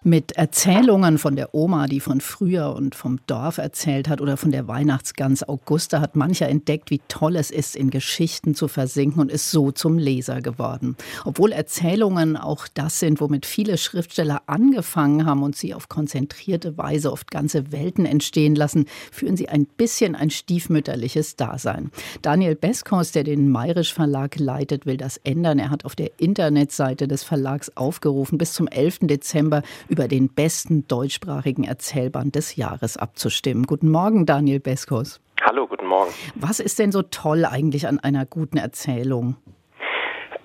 Mit 0.08 0.32
Erzählungen 0.32 1.18
von 1.18 1.36
der 1.36 1.54
Oma, 1.54 1.86
die 1.86 2.00
von 2.00 2.22
früher 2.22 2.74
und 2.74 2.94
vom 2.94 3.18
Dorf 3.26 3.58
erzählt 3.58 4.08
hat, 4.08 4.22
oder 4.22 4.38
von 4.38 4.50
der 4.50 4.66
Weihnachtsgans 4.66 5.46
Augusta, 5.46 6.00
hat 6.00 6.16
mancher 6.16 6.48
entdeckt, 6.48 6.90
wie 6.90 7.02
toll 7.08 7.36
es 7.36 7.50
ist, 7.50 7.76
in 7.76 7.90
Geschichten 7.90 8.54
zu 8.54 8.68
versinken 8.68 9.20
und 9.20 9.30
ist 9.30 9.50
so 9.50 9.70
zum 9.70 9.98
Leser 9.98 10.40
geworden. 10.40 10.96
Obwohl 11.26 11.52
Erzählungen 11.52 12.38
auch 12.38 12.68
das 12.72 13.00
sind, 13.00 13.20
womit 13.20 13.44
viele 13.44 13.76
Schriftsteller 13.76 14.40
angefangen 14.46 15.26
haben 15.26 15.42
und 15.42 15.56
sie 15.56 15.74
auf 15.74 15.90
konzentrierte 15.90 16.78
Weise 16.78 17.12
oft 17.12 17.30
ganze 17.30 17.70
Welten 17.70 18.06
entstehen 18.06 18.54
lassen, 18.54 18.86
führen 19.12 19.36
sie 19.36 19.50
ein 19.50 19.66
bisschen 19.66 20.14
ein 20.14 20.30
stiefmütterliches 20.30 21.36
Dasein. 21.36 21.90
Daniel 22.22 22.54
Beskos, 22.54 23.12
der 23.12 23.24
den 23.24 23.50
Mayrisch 23.50 23.92
Verlag 23.92 24.38
leitet, 24.38 24.86
will 24.86 24.96
das 24.96 25.18
ändern. 25.18 25.58
Er 25.58 25.68
hat 25.68 25.84
auf 25.84 25.94
der 25.94 26.12
Internetseite 26.16 27.08
des 27.08 27.24
Verlags 27.24 27.70
aufgerufen, 27.76 28.38
bis 28.38 28.54
zum 28.54 28.68
11. 28.68 29.00
Dezember 29.02 29.62
über 29.90 29.97
den 30.06 30.32
besten 30.32 30.86
deutschsprachigen 30.86 31.64
Erzählband 31.64 32.36
des 32.36 32.54
Jahres 32.54 32.96
abzustimmen. 32.96 33.64
Guten 33.64 33.90
Morgen, 33.90 34.26
Daniel 34.26 34.60
Beskos. 34.60 35.20
Hallo, 35.42 35.66
guten 35.66 35.86
Morgen. 35.86 36.12
Was 36.34 36.60
ist 36.60 36.78
denn 36.78 36.92
so 36.92 37.02
toll 37.02 37.44
eigentlich 37.44 37.88
an 37.88 37.98
einer 37.98 38.26
guten 38.26 38.58
Erzählung? 38.58 39.36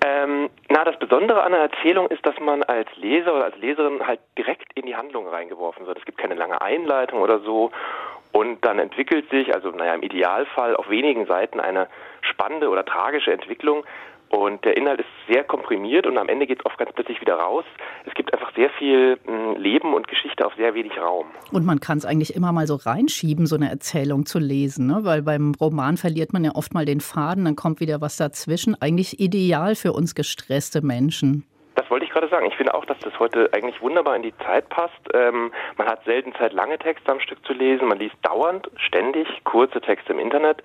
Ähm, 0.04 0.50
na, 0.68 0.84
das 0.84 0.98
Besondere 0.98 1.42
an 1.42 1.54
einer 1.54 1.70
Erzählung 1.70 2.08
ist, 2.08 2.24
dass 2.26 2.38
man 2.40 2.62
als 2.62 2.88
Leser 2.96 3.34
oder 3.34 3.44
als 3.44 3.56
Leserin 3.58 4.06
halt 4.06 4.20
direkt 4.36 4.72
in 4.74 4.86
die 4.86 4.96
Handlung 4.96 5.26
reingeworfen 5.28 5.86
wird. 5.86 5.98
Es 5.98 6.04
gibt 6.04 6.18
keine 6.18 6.34
lange 6.34 6.60
Einleitung 6.60 7.20
oder 7.20 7.40
so. 7.40 7.70
Und 8.32 8.64
dann 8.64 8.80
entwickelt 8.80 9.30
sich, 9.30 9.54
also 9.54 9.70
naja, 9.70 9.94
im 9.94 10.02
Idealfall 10.02 10.74
auf 10.74 10.90
wenigen 10.90 11.26
Seiten 11.26 11.60
eine 11.60 11.86
spannende 12.20 12.68
oder 12.68 12.84
tragische 12.84 13.32
Entwicklung, 13.32 13.84
und 14.34 14.64
der 14.64 14.76
Inhalt 14.76 15.00
ist 15.00 15.08
sehr 15.28 15.44
komprimiert 15.44 16.06
und 16.06 16.18
am 16.18 16.28
Ende 16.28 16.46
geht 16.46 16.58
es 16.60 16.66
oft 16.66 16.76
ganz 16.76 16.92
plötzlich 16.92 17.20
wieder 17.20 17.36
raus. 17.36 17.64
Es 18.04 18.14
gibt 18.14 18.32
einfach 18.32 18.52
sehr 18.54 18.68
viel 18.70 19.18
hm, 19.24 19.56
Leben 19.56 19.94
und 19.94 20.08
Geschichte 20.08 20.44
auf 20.44 20.54
sehr 20.56 20.74
wenig 20.74 20.98
Raum. 21.00 21.26
Und 21.52 21.64
man 21.64 21.80
kann 21.80 21.98
es 21.98 22.04
eigentlich 22.04 22.34
immer 22.34 22.52
mal 22.52 22.66
so 22.66 22.74
reinschieben, 22.74 23.46
so 23.46 23.56
eine 23.56 23.70
Erzählung 23.70 24.26
zu 24.26 24.38
lesen, 24.38 24.86
ne? 24.86 25.00
weil 25.02 25.22
beim 25.22 25.54
Roman 25.60 25.96
verliert 25.96 26.32
man 26.32 26.44
ja 26.44 26.52
oft 26.54 26.74
mal 26.74 26.84
den 26.84 27.00
Faden, 27.00 27.44
dann 27.44 27.56
kommt 27.56 27.80
wieder 27.80 28.00
was 28.00 28.16
dazwischen. 28.16 28.74
Eigentlich 28.80 29.20
ideal 29.20 29.76
für 29.76 29.92
uns 29.92 30.14
gestresste 30.14 30.82
Menschen. 30.82 31.46
Das 31.74 31.90
wollte 31.90 32.06
ich 32.06 32.12
gerade 32.12 32.28
sagen. 32.28 32.46
Ich 32.46 32.56
finde 32.56 32.74
auch, 32.74 32.84
dass 32.84 32.98
das 33.00 33.18
heute 33.18 33.50
eigentlich 33.52 33.80
wunderbar 33.82 34.14
in 34.16 34.22
die 34.22 34.36
Zeit 34.38 34.68
passt. 34.68 34.94
Ähm, 35.12 35.52
man 35.76 35.88
hat 35.88 36.04
selten 36.04 36.32
Zeit, 36.34 36.52
lange 36.52 36.78
Texte 36.78 37.10
am 37.10 37.20
Stück 37.20 37.44
zu 37.44 37.52
lesen. 37.52 37.88
Man 37.88 37.98
liest 37.98 38.14
dauernd, 38.22 38.70
ständig 38.76 39.26
kurze 39.44 39.80
Texte 39.80 40.12
im 40.12 40.20
Internet. 40.20 40.62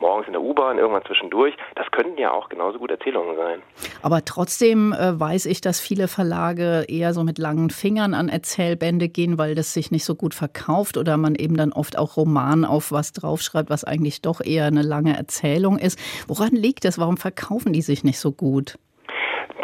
Morgens 0.00 0.26
in 0.26 0.32
der 0.32 0.42
U-Bahn, 0.42 0.78
irgendwann 0.78 1.04
zwischendurch. 1.04 1.54
Das 1.74 1.90
könnten 1.90 2.18
ja 2.18 2.32
auch 2.32 2.48
genauso 2.48 2.78
gut 2.78 2.90
Erzählungen 2.90 3.36
sein. 3.36 3.62
Aber 4.02 4.24
trotzdem 4.24 4.92
äh, 4.92 5.18
weiß 5.18 5.46
ich, 5.46 5.60
dass 5.60 5.80
viele 5.80 6.08
Verlage 6.08 6.84
eher 6.88 7.14
so 7.14 7.24
mit 7.24 7.38
langen 7.38 7.70
Fingern 7.70 8.14
an 8.14 8.28
Erzählbände 8.28 9.08
gehen, 9.08 9.38
weil 9.38 9.54
das 9.54 9.72
sich 9.72 9.90
nicht 9.90 10.04
so 10.04 10.14
gut 10.14 10.34
verkauft 10.34 10.96
oder 10.96 11.16
man 11.16 11.34
eben 11.34 11.56
dann 11.56 11.72
oft 11.72 11.98
auch 11.98 12.16
Roman 12.16 12.64
auf 12.64 12.92
was 12.92 13.12
draufschreibt, 13.12 13.70
was 13.70 13.84
eigentlich 13.84 14.22
doch 14.22 14.40
eher 14.40 14.66
eine 14.66 14.82
lange 14.82 15.16
Erzählung 15.16 15.78
ist. 15.78 15.98
Woran 16.28 16.52
liegt 16.52 16.84
das? 16.84 16.98
Warum 16.98 17.16
verkaufen 17.16 17.72
die 17.72 17.82
sich 17.82 18.04
nicht 18.04 18.18
so 18.18 18.32
gut? 18.32 18.76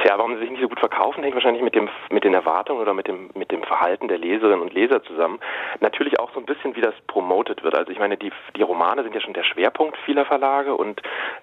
Tja, 0.03 0.17
warum 0.17 0.35
sie 0.35 0.41
sich 0.41 0.51
nicht 0.51 0.63
so 0.63 0.69
gut 0.69 0.81
verkaufen, 0.81 1.23
hängt 1.23 1.35
wahrscheinlich 1.35 1.63
mit 1.63 1.75
dem 1.75 1.89
mit 2.11 2.25
den 2.25 2.33
Erwartungen 2.33 2.81
oder 2.81 2.95
mit 2.95 3.07
dem 3.07 3.31
mit 3.35 3.51
dem 3.51 3.63
Verhalten 3.63 4.09
der 4.09 4.17
Leserinnen 4.17 4.63
und 4.63 4.73
Leser 4.73 5.03
zusammen. 5.03 5.41
Natürlich 5.81 6.19
auch 6.19 6.33
so 6.33 6.41
ein 6.41 6.47
bisschen, 6.47 6.75
wie 6.75 6.81
das 6.81 6.95
promoted 7.07 7.63
wird. 7.63 7.75
Also 7.75 7.93
ich 7.93 7.99
meine, 7.99 8.17
die 8.17 8.33
die 8.57 8.63
Romane 8.63 9.03
sind 9.03 9.15
ja 9.15 9.21
schon 9.21 9.35
der 9.35 9.45
Schwerpunkt 9.45 9.99
vieler 10.07 10.25
Verlage 10.25 10.75
und 10.75 11.03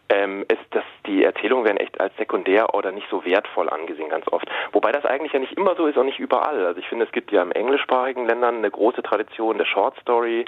ähm, 0.09 0.43
ist 0.51 0.65
das 0.71 0.83
die 1.05 1.23
Erzählungen 1.23 1.65
werden 1.65 1.77
echt 1.77 2.01
als 2.01 2.15
sekundär 2.17 2.73
oder 2.73 2.91
nicht 2.91 3.07
so 3.11 3.23
wertvoll 3.25 3.69
angesehen 3.69 4.09
ganz 4.09 4.27
oft. 4.31 4.49
Wobei 4.71 4.91
das 4.91 5.05
eigentlich 5.05 5.33
ja 5.33 5.39
nicht 5.39 5.53
immer 5.53 5.75
so 5.75 5.85
ist, 5.85 5.97
auch 5.97 6.03
nicht 6.03 6.19
überall. 6.19 6.65
Also 6.65 6.79
ich 6.79 6.87
finde, 6.87 7.05
es 7.05 7.11
gibt 7.11 7.31
ja 7.31 7.43
im 7.43 7.51
englischsprachigen 7.51 8.25
Ländern 8.25 8.57
eine 8.57 8.71
große 8.71 9.03
Tradition 9.03 9.59
der 9.59 9.65
Short 9.65 9.95
Story. 10.01 10.45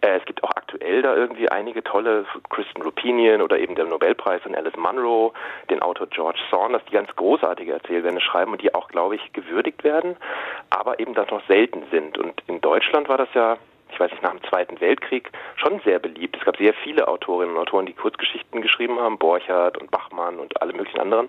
Äh, 0.00 0.18
es 0.18 0.24
gibt 0.24 0.42
auch 0.42 0.50
aktuell 0.56 1.02
da 1.02 1.14
irgendwie 1.14 1.50
einige 1.50 1.82
tolle 1.82 2.24
Kristen 2.48 2.82
Lupinian 2.82 3.42
oder 3.42 3.58
eben 3.58 3.74
der 3.74 3.84
Nobelpreis 3.84 4.42
von 4.42 4.54
Alice 4.54 4.76
Munro, 4.76 5.32
den 5.68 5.82
Autor 5.82 6.06
George 6.06 6.40
Saunders, 6.50 6.82
die 6.88 6.92
ganz 6.92 7.14
großartige 7.50 7.72
Erzählwände 7.72 8.20
schreiben 8.20 8.52
und 8.52 8.62
die 8.62 8.74
auch, 8.74 8.88
glaube 8.88 9.16
ich, 9.16 9.32
gewürdigt 9.32 9.82
werden, 9.84 10.16
aber 10.70 11.00
eben 11.00 11.14
das 11.14 11.28
noch 11.30 11.44
selten 11.46 11.82
sind. 11.90 12.18
Und 12.18 12.42
in 12.46 12.60
Deutschland 12.60 13.08
war 13.08 13.18
das 13.18 13.28
ja 13.34 13.56
ich 13.92 13.98
weiß 13.98 14.12
nicht, 14.12 14.22
nach 14.22 14.30
dem 14.30 14.42
Zweiten 14.44 14.80
Weltkrieg 14.80 15.32
schon 15.56 15.80
sehr 15.84 15.98
beliebt. 15.98 16.36
Es 16.38 16.44
gab 16.44 16.56
sehr 16.56 16.72
viele 16.74 17.08
Autorinnen 17.08 17.56
und 17.56 17.62
Autoren, 17.62 17.86
die 17.86 17.92
Kurzgeschichten 17.92 18.62
geschrieben 18.62 19.00
haben, 19.00 19.18
Borchardt 19.18 19.78
und 19.78 19.90
Bachmann 19.90 20.38
und 20.38 20.62
alle 20.62 20.72
möglichen 20.72 21.00
anderen. 21.00 21.28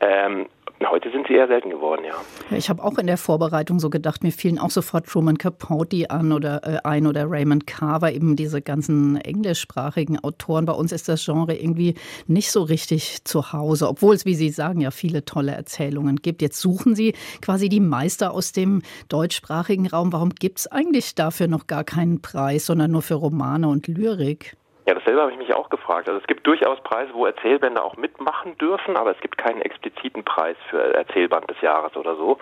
Ähm, 0.00 0.46
Heute 0.88 1.10
sind 1.10 1.26
sie 1.28 1.34
eher 1.34 1.46
selten 1.46 1.68
geworden, 1.68 2.06
ja. 2.06 2.56
ich 2.56 2.70
habe 2.70 2.82
auch 2.82 2.96
in 2.96 3.06
der 3.06 3.18
Vorbereitung 3.18 3.78
so 3.80 3.90
gedacht, 3.90 4.24
mir 4.24 4.32
fielen 4.32 4.58
auch 4.58 4.70
sofort 4.70 5.06
Truman 5.06 5.36
Capote 5.36 6.10
an 6.10 6.32
oder 6.32 6.62
äh, 6.64 6.78
ein 6.84 7.06
oder 7.06 7.30
Raymond 7.30 7.66
Carver, 7.66 8.10
eben 8.12 8.34
diese 8.34 8.62
ganzen 8.62 9.16
englischsprachigen 9.16 10.18
Autoren. 10.24 10.64
Bei 10.64 10.72
uns 10.72 10.90
ist 10.92 11.06
das 11.08 11.22
Genre 11.22 11.54
irgendwie 11.54 11.96
nicht 12.26 12.50
so 12.50 12.62
richtig 12.62 13.24
zu 13.24 13.52
Hause, 13.52 13.88
obwohl 13.88 14.14
es, 14.14 14.24
wie 14.24 14.34
Sie 14.34 14.48
sagen, 14.48 14.80
ja 14.80 14.90
viele 14.90 15.26
tolle 15.26 15.52
Erzählungen 15.52 16.16
gibt. 16.16 16.40
Jetzt 16.40 16.58
suchen 16.58 16.94
Sie 16.94 17.12
quasi 17.42 17.68
die 17.68 17.80
Meister 17.80 18.32
aus 18.32 18.52
dem 18.52 18.80
deutschsprachigen 19.08 19.86
Raum. 19.86 20.14
Warum 20.14 20.30
gibt 20.30 20.60
es 20.60 20.66
eigentlich 20.66 21.14
dafür 21.14 21.46
noch 21.46 21.66
gar 21.66 21.84
keinen 21.84 22.22
Preis, 22.22 22.64
sondern 22.64 22.90
nur 22.90 23.02
für 23.02 23.14
Romane 23.14 23.68
und 23.68 23.86
Lyrik? 23.86 24.56
Ja, 24.90 24.94
dasselbe 24.94 25.22
habe 25.22 25.30
ich 25.30 25.38
mich 25.38 25.54
auch 25.54 25.70
gefragt. 25.70 26.08
Also 26.08 26.20
es 26.20 26.26
gibt 26.26 26.44
durchaus 26.48 26.80
Preise, 26.80 27.14
wo 27.14 27.24
Erzählbände 27.24 27.80
auch 27.80 27.96
mitmachen 27.96 28.58
dürfen, 28.58 28.96
aber 28.96 29.12
es 29.12 29.20
gibt 29.20 29.38
keinen 29.38 29.62
expliziten 29.62 30.24
Preis 30.24 30.56
für 30.68 30.82
Erzählband 30.82 31.48
des 31.48 31.60
Jahres 31.60 31.96
oder 31.96 32.16
so. 32.16 32.38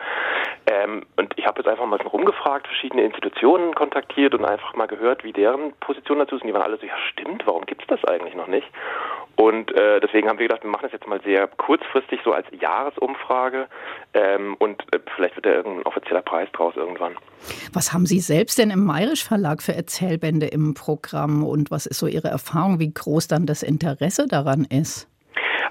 Ähm, 0.67 1.05
und 1.17 1.39
ich 1.39 1.45
habe 1.45 1.61
jetzt 1.61 1.69
einfach 1.69 1.85
mal 1.85 2.01
rumgefragt, 2.01 2.67
verschiedene 2.67 3.03
Institutionen 3.03 3.75
kontaktiert 3.75 4.35
und 4.35 4.47
einfach 4.47 4.75
mal 4.77 4.87
gehört, 4.87 5.25
wie 5.25 5.35
deren 5.35 5.75
Position 5.75 6.21
dazu 6.21 6.37
ist. 6.37 6.41
Und 6.41 6.49
die 6.49 6.55
waren 6.55 6.63
alle 6.63 6.79
so, 6.79 6.87
ja 6.87 6.97
stimmt, 7.11 7.47
warum 7.47 7.67
gibt 7.67 7.83
es 7.83 7.89
das 7.89 8.03
eigentlich 8.07 8.35
noch 8.35 8.47
nicht? 8.47 8.67
Und 9.39 9.71
äh, 9.71 10.01
deswegen 10.01 10.29
haben 10.29 10.41
wir 10.41 10.49
gedacht, 10.49 10.65
wir 10.65 10.71
machen 10.71 10.83
das 10.83 10.93
jetzt 10.93 11.07
mal 11.07 11.21
sehr 11.23 11.47
kurzfristig, 11.47 12.19
so 12.25 12.33
als 12.33 12.45
Jahresumfrage. 12.61 13.69
Ähm, 14.13 14.57
und 14.59 14.83
äh, 14.93 14.99
vielleicht 15.15 15.37
wird 15.37 15.47
da 15.47 15.51
irgendein 15.51 15.87
offizieller 15.87 16.23
Preis 16.23 16.49
draus 16.53 16.75
irgendwann. 16.75 17.15
Was 17.73 17.93
haben 17.93 18.05
Sie 18.05 18.19
selbst 18.19 18.59
denn 18.59 18.73
im 18.73 18.85
Mayrisch 18.85 19.23
Verlag 19.23 19.63
für 19.63 19.77
Erzählbände 19.77 20.47
im 20.47 20.75
Programm 20.75 21.45
und 21.45 21.71
was 21.71 21.87
ist 21.87 22.01
so 22.01 22.09
Ihre 22.09 22.27
Erfahrung, 22.27 22.81
wie 22.81 22.93
groß 22.93 23.29
dann 23.29 23.47
das 23.47 23.63
Interesse 23.63 24.27
daran 24.27 24.65
ist? 24.65 25.09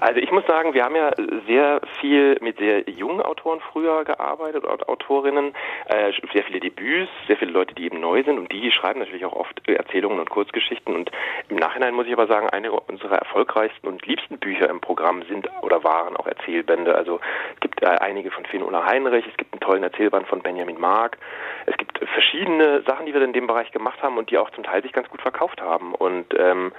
Also 0.00 0.20
ich 0.20 0.30
muss 0.30 0.46
sagen, 0.46 0.74
wir 0.74 0.84
haben 0.84 0.94
ja 0.94 1.10
sehr 1.46 1.80
viel 2.00 2.38
mit 2.40 2.58
sehr 2.58 2.88
jungen 2.88 3.20
Autoren 3.20 3.60
früher 3.72 4.04
gearbeitet, 4.04 4.64
Autorinnen, 4.64 5.54
äh, 5.86 6.12
sehr 6.32 6.44
viele 6.44 6.60
Debüts, 6.60 7.10
sehr 7.26 7.36
viele 7.36 7.50
Leute, 7.50 7.74
die 7.74 7.86
eben 7.86 8.00
neu 8.00 8.22
sind 8.22 8.38
und 8.38 8.52
die 8.52 8.70
schreiben 8.70 9.00
natürlich 9.00 9.24
auch 9.24 9.32
oft 9.32 9.68
Erzählungen 9.68 10.20
und 10.20 10.30
Kurzgeschichten 10.30 10.94
und 10.94 11.10
im 11.48 11.56
Nachhinein 11.56 11.94
muss 11.94 12.06
ich 12.06 12.12
aber 12.12 12.26
sagen, 12.26 12.48
eine 12.50 12.70
unserer 12.72 13.16
erfolgreichsten 13.16 13.88
und 13.88 14.06
liebsten 14.06 14.38
Bücher 14.38 14.70
im 14.70 14.80
Programm 14.80 15.22
sind 15.24 15.48
oder 15.62 15.82
waren 15.82 16.16
auch 16.16 16.26
Erzählbände. 16.26 16.94
Also 16.94 17.20
es 17.54 17.60
gibt 17.60 17.82
äh, 17.82 17.86
einige 17.86 18.30
von 18.30 18.44
Finn-Ulla 18.46 18.86
Heinrich, 18.86 19.26
es 19.26 19.36
gibt 19.36 19.52
einen 19.52 19.60
tollen 19.60 19.82
Erzählband 19.82 20.28
von 20.28 20.42
Benjamin 20.42 20.78
Mark, 20.78 21.18
es 21.66 21.76
gibt 21.76 21.98
verschiedene 21.98 22.82
Sachen, 22.82 23.06
die 23.06 23.14
wir 23.14 23.22
in 23.22 23.32
dem 23.32 23.48
Bereich 23.48 23.72
gemacht 23.72 24.00
haben 24.02 24.16
und 24.16 24.30
die 24.30 24.38
auch 24.38 24.50
zum 24.50 24.62
Teil 24.62 24.82
sich 24.82 24.92
ganz 24.92 25.08
gut 25.08 25.22
verkauft 25.22 25.60
haben 25.60 25.94
und 25.94 26.26
ähm, 26.38 26.72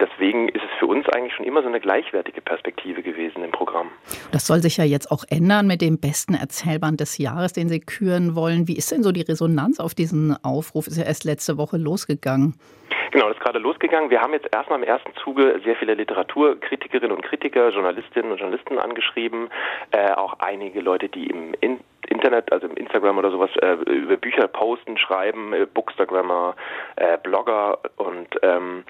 deswegen 0.00 0.48
ist 0.48 0.64
es 0.64 0.78
für 0.78 0.86
uns 0.86 1.06
eigentlich 1.10 1.34
schon 1.34 1.44
immer 1.44 1.62
so 1.62 1.68
eine 1.68 1.80
gleichwertige 1.80 2.40
Perspektive 2.40 2.61
Perspektive 2.62 3.02
gewesen 3.02 3.42
im 3.42 3.50
Programm. 3.50 3.90
Das 4.30 4.46
soll 4.46 4.60
sich 4.60 4.76
ja 4.76 4.84
jetzt 4.84 5.10
auch 5.10 5.24
ändern 5.28 5.66
mit 5.66 5.80
dem 5.82 5.98
besten 5.98 6.34
Erzählband 6.34 7.00
des 7.00 7.18
Jahres, 7.18 7.52
den 7.52 7.68
Sie 7.68 7.80
küren 7.80 8.36
wollen. 8.36 8.68
Wie 8.68 8.76
ist 8.76 8.92
denn 8.92 9.02
so 9.02 9.10
die 9.10 9.22
Resonanz 9.22 9.80
auf 9.80 9.94
diesen 9.94 10.36
Aufruf? 10.44 10.86
Ist 10.86 10.96
ja 10.96 11.04
erst 11.04 11.24
letzte 11.24 11.58
Woche 11.58 11.76
losgegangen. 11.76 12.54
Genau, 13.10 13.28
das 13.28 13.36
ist 13.36 13.42
gerade 13.42 13.58
losgegangen. 13.58 14.10
Wir 14.10 14.20
haben 14.20 14.32
jetzt 14.32 14.48
erstmal 14.52 14.78
im 14.78 14.84
ersten 14.84 15.12
Zuge 15.22 15.60
sehr 15.64 15.76
viele 15.76 15.94
Literaturkritikerinnen 15.94 17.14
und 17.14 17.22
Kritiker, 17.22 17.70
Journalistinnen 17.70 18.30
und 18.30 18.38
Journalisten 18.38 18.78
angeschrieben, 18.78 19.48
äh, 19.90 20.12
auch 20.12 20.34
einige 20.38 20.80
Leute, 20.80 21.08
die 21.08 21.26
im 21.26 21.54
in 21.60 21.80
Internet, 22.08 22.52
also 22.52 22.66
im 22.66 22.76
Instagram 22.76 23.18
oder 23.18 23.30
sowas, 23.30 23.50
äh, 23.60 23.74
über 23.90 24.16
Bücher 24.16 24.48
posten, 24.48 24.98
schreiben, 24.98 25.52
äh, 25.52 25.66
Bookstagrammer, 25.66 26.54
äh, 26.96 27.16
Blogger 27.18 27.78
und 27.96 28.28
ähm, 28.42 28.84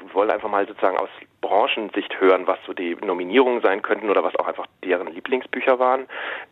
wir 0.00 0.14
wollen 0.14 0.30
einfach 0.30 0.48
mal 0.48 0.66
sozusagen 0.66 0.96
aus 0.96 1.08
Branchensicht 1.40 2.20
hören, 2.20 2.46
was 2.46 2.58
so 2.66 2.72
die 2.72 2.96
Nominierungen 2.96 3.60
sein 3.60 3.82
könnten 3.82 4.08
oder 4.08 4.24
was 4.24 4.34
auch 4.36 4.46
einfach 4.46 4.66
deren 4.82 5.12
Lieblingsbücher 5.12 5.78
waren. 5.78 6.06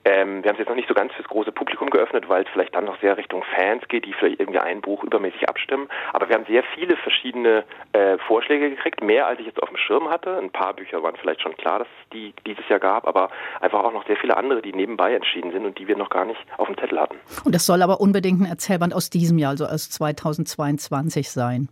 Ähm, 0.04 0.42
wir 0.42 0.50
haben 0.50 0.56
es 0.56 0.58
jetzt 0.58 0.68
noch 0.68 0.76
nicht 0.76 0.88
so 0.88 0.94
ganz 0.94 1.14
fürs 1.14 1.28
große 1.28 1.50
Publikum 1.50 1.88
geöffnet, 1.88 2.28
weil 2.28 2.42
es 2.42 2.48
vielleicht 2.52 2.74
dann 2.74 2.84
noch 2.84 3.00
sehr 3.00 3.16
Richtung 3.16 3.42
Fans 3.56 3.88
geht, 3.88 4.04
die 4.04 4.12
vielleicht 4.12 4.38
irgendwie 4.38 4.58
ein 4.58 4.82
Buch 4.82 5.02
übermäßig 5.02 5.48
abstimmen. 5.48 5.88
Aber 6.12 6.28
wir 6.28 6.34
haben 6.34 6.44
sehr 6.44 6.62
viele 6.74 6.96
verschiedene 6.96 7.64
äh, 7.92 8.18
Vorschläge 8.18 8.68
gekriegt, 8.68 9.02
mehr 9.02 9.26
als 9.26 9.40
ich 9.40 9.46
jetzt 9.46 9.62
auf 9.62 9.70
dem 9.70 9.78
Schirm 9.78 10.10
hatte. 10.10 10.36
Ein 10.36 10.50
paar 10.50 10.74
Bücher 10.74 11.02
waren 11.02 11.16
vielleicht 11.16 11.40
schon 11.40 11.56
klar, 11.56 11.78
dass 11.78 11.88
es 11.88 12.10
die 12.10 12.34
dieses 12.46 12.68
Jahr 12.68 12.80
gab, 12.80 13.06
aber 13.06 13.30
einfach 13.62 13.82
auch 13.82 13.92
noch 13.94 14.06
sehr 14.06 14.16
viele 14.16 14.36
andere, 14.36 14.60
die 14.60 14.74
nebenbei 14.74 15.14
entschieden 15.14 15.52
sind 15.52 15.64
und 15.64 15.78
die 15.78 15.88
wir 15.88 15.96
noch 15.96 16.10
gar 16.10 16.26
nicht 16.26 16.40
auf 16.58 16.66
dem 16.66 16.76
Zettel 16.76 17.00
hatten. 17.00 17.16
Und 17.44 17.54
das 17.54 17.64
soll 17.64 17.80
aber 17.80 18.00
unbedingt 18.00 18.42
ein 18.42 18.46
Erzählband 18.46 18.94
aus 18.94 19.08
diesem 19.08 19.38
Jahr, 19.38 19.50
also 19.52 19.64
aus 19.64 19.88
2022 19.88 21.30
sein. 21.30 21.68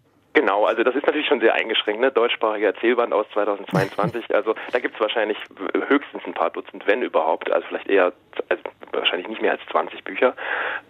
Genau, 0.61 0.69
also 0.69 0.83
das 0.83 0.95
ist 0.95 1.07
natürlich 1.07 1.27
schon 1.27 1.41
sehr 1.41 1.55
eingeschränkt, 1.55 2.03
ne? 2.03 2.13
deutschsprachige 2.13 2.67
Erzählband 2.67 3.15
aus 3.15 3.27
2022. 3.33 4.25
Also 4.41 4.55
da 4.73 4.79
gibt 4.79 4.95
es 4.95 5.01
wahrscheinlich 5.01 5.37
höchstens 5.89 6.23
ein 6.25 6.35
paar 6.35 6.51
Dutzend, 6.51 6.87
wenn 6.87 7.03
überhaupt, 7.03 7.51
also 7.51 7.67
vielleicht 7.67 7.89
eher, 7.89 8.13
also 8.49 8.63
wahrscheinlich 8.93 9.29
nicht 9.29 9.43
mehr 9.43 9.53
als 9.53 9.61
20 9.71 10.03
Bücher. 10.05 10.35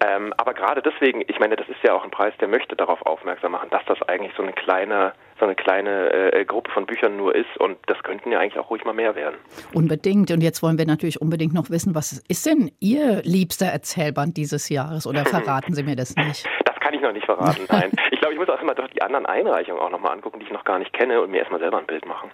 Ähm, 0.06 0.32
aber 0.36 0.54
gerade 0.54 0.82
deswegen, 0.82 1.22
ich 1.26 1.38
meine, 1.40 1.56
das 1.56 1.68
ist 1.68 1.82
ja 1.82 1.94
auch 1.94 2.04
ein 2.04 2.10
Preis, 2.10 2.32
der 2.40 2.48
möchte 2.48 2.76
darauf 2.76 3.04
aufmerksam 3.06 3.52
machen, 3.52 3.70
dass 3.70 3.84
das 3.86 4.00
eigentlich 4.02 4.32
so 4.36 4.42
eine 4.42 4.52
kleine 4.52 5.12
so 5.38 5.46
eine 5.46 5.54
kleine 5.54 6.32
äh, 6.34 6.44
Gruppe 6.44 6.70
von 6.70 6.84
Büchern 6.84 7.16
nur 7.16 7.34
ist 7.34 7.56
und 7.58 7.78
das 7.86 8.00
könnten 8.02 8.30
ja 8.30 8.40
eigentlich 8.40 8.58
auch 8.58 8.68
ruhig 8.68 8.84
mal 8.84 8.92
mehr 8.92 9.14
werden. 9.16 9.36
Unbedingt. 9.72 10.30
Und 10.30 10.42
jetzt 10.42 10.62
wollen 10.62 10.76
wir 10.76 10.86
natürlich 10.86 11.20
unbedingt 11.20 11.54
noch 11.54 11.70
wissen, 11.70 11.94
was 11.94 12.22
ist 12.28 12.44
denn 12.44 12.70
Ihr 12.78 13.22
liebster 13.24 13.66
Erzählband 13.66 14.36
dieses 14.36 14.68
Jahres 14.68 15.06
oder 15.06 15.24
verraten 15.24 15.74
Sie 15.74 15.82
mir 15.82 15.96
das 15.96 16.14
nicht? 16.14 16.46
Ich 17.00 17.06
noch 17.06 17.12
nicht 17.12 17.24
verraten, 17.24 17.64
nein. 17.70 17.90
Ich 18.10 18.20
glaube, 18.20 18.34
ich 18.34 18.38
muss 18.38 18.50
auch 18.50 18.60
immer 18.60 18.74
doch 18.74 18.88
die 18.88 19.00
anderen 19.00 19.24
Einreichungen 19.24 19.80
auch 19.80 19.90
nochmal 19.90 20.12
angucken, 20.12 20.38
die 20.38 20.44
ich 20.44 20.52
noch 20.52 20.64
gar 20.64 20.78
nicht 20.78 20.92
kenne 20.92 21.22
und 21.22 21.30
mir 21.30 21.38
erstmal 21.38 21.60
selber 21.60 21.78
ein 21.78 21.86
Bild 21.86 22.06
machen. 22.06 22.30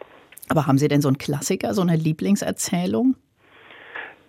Aber 0.48 0.66
haben 0.66 0.76
Sie 0.76 0.88
denn 0.88 1.00
so 1.00 1.08
einen 1.08 1.18
Klassiker, 1.18 1.72
so 1.72 1.82
eine 1.82 1.94
Lieblingserzählung? 1.94 3.14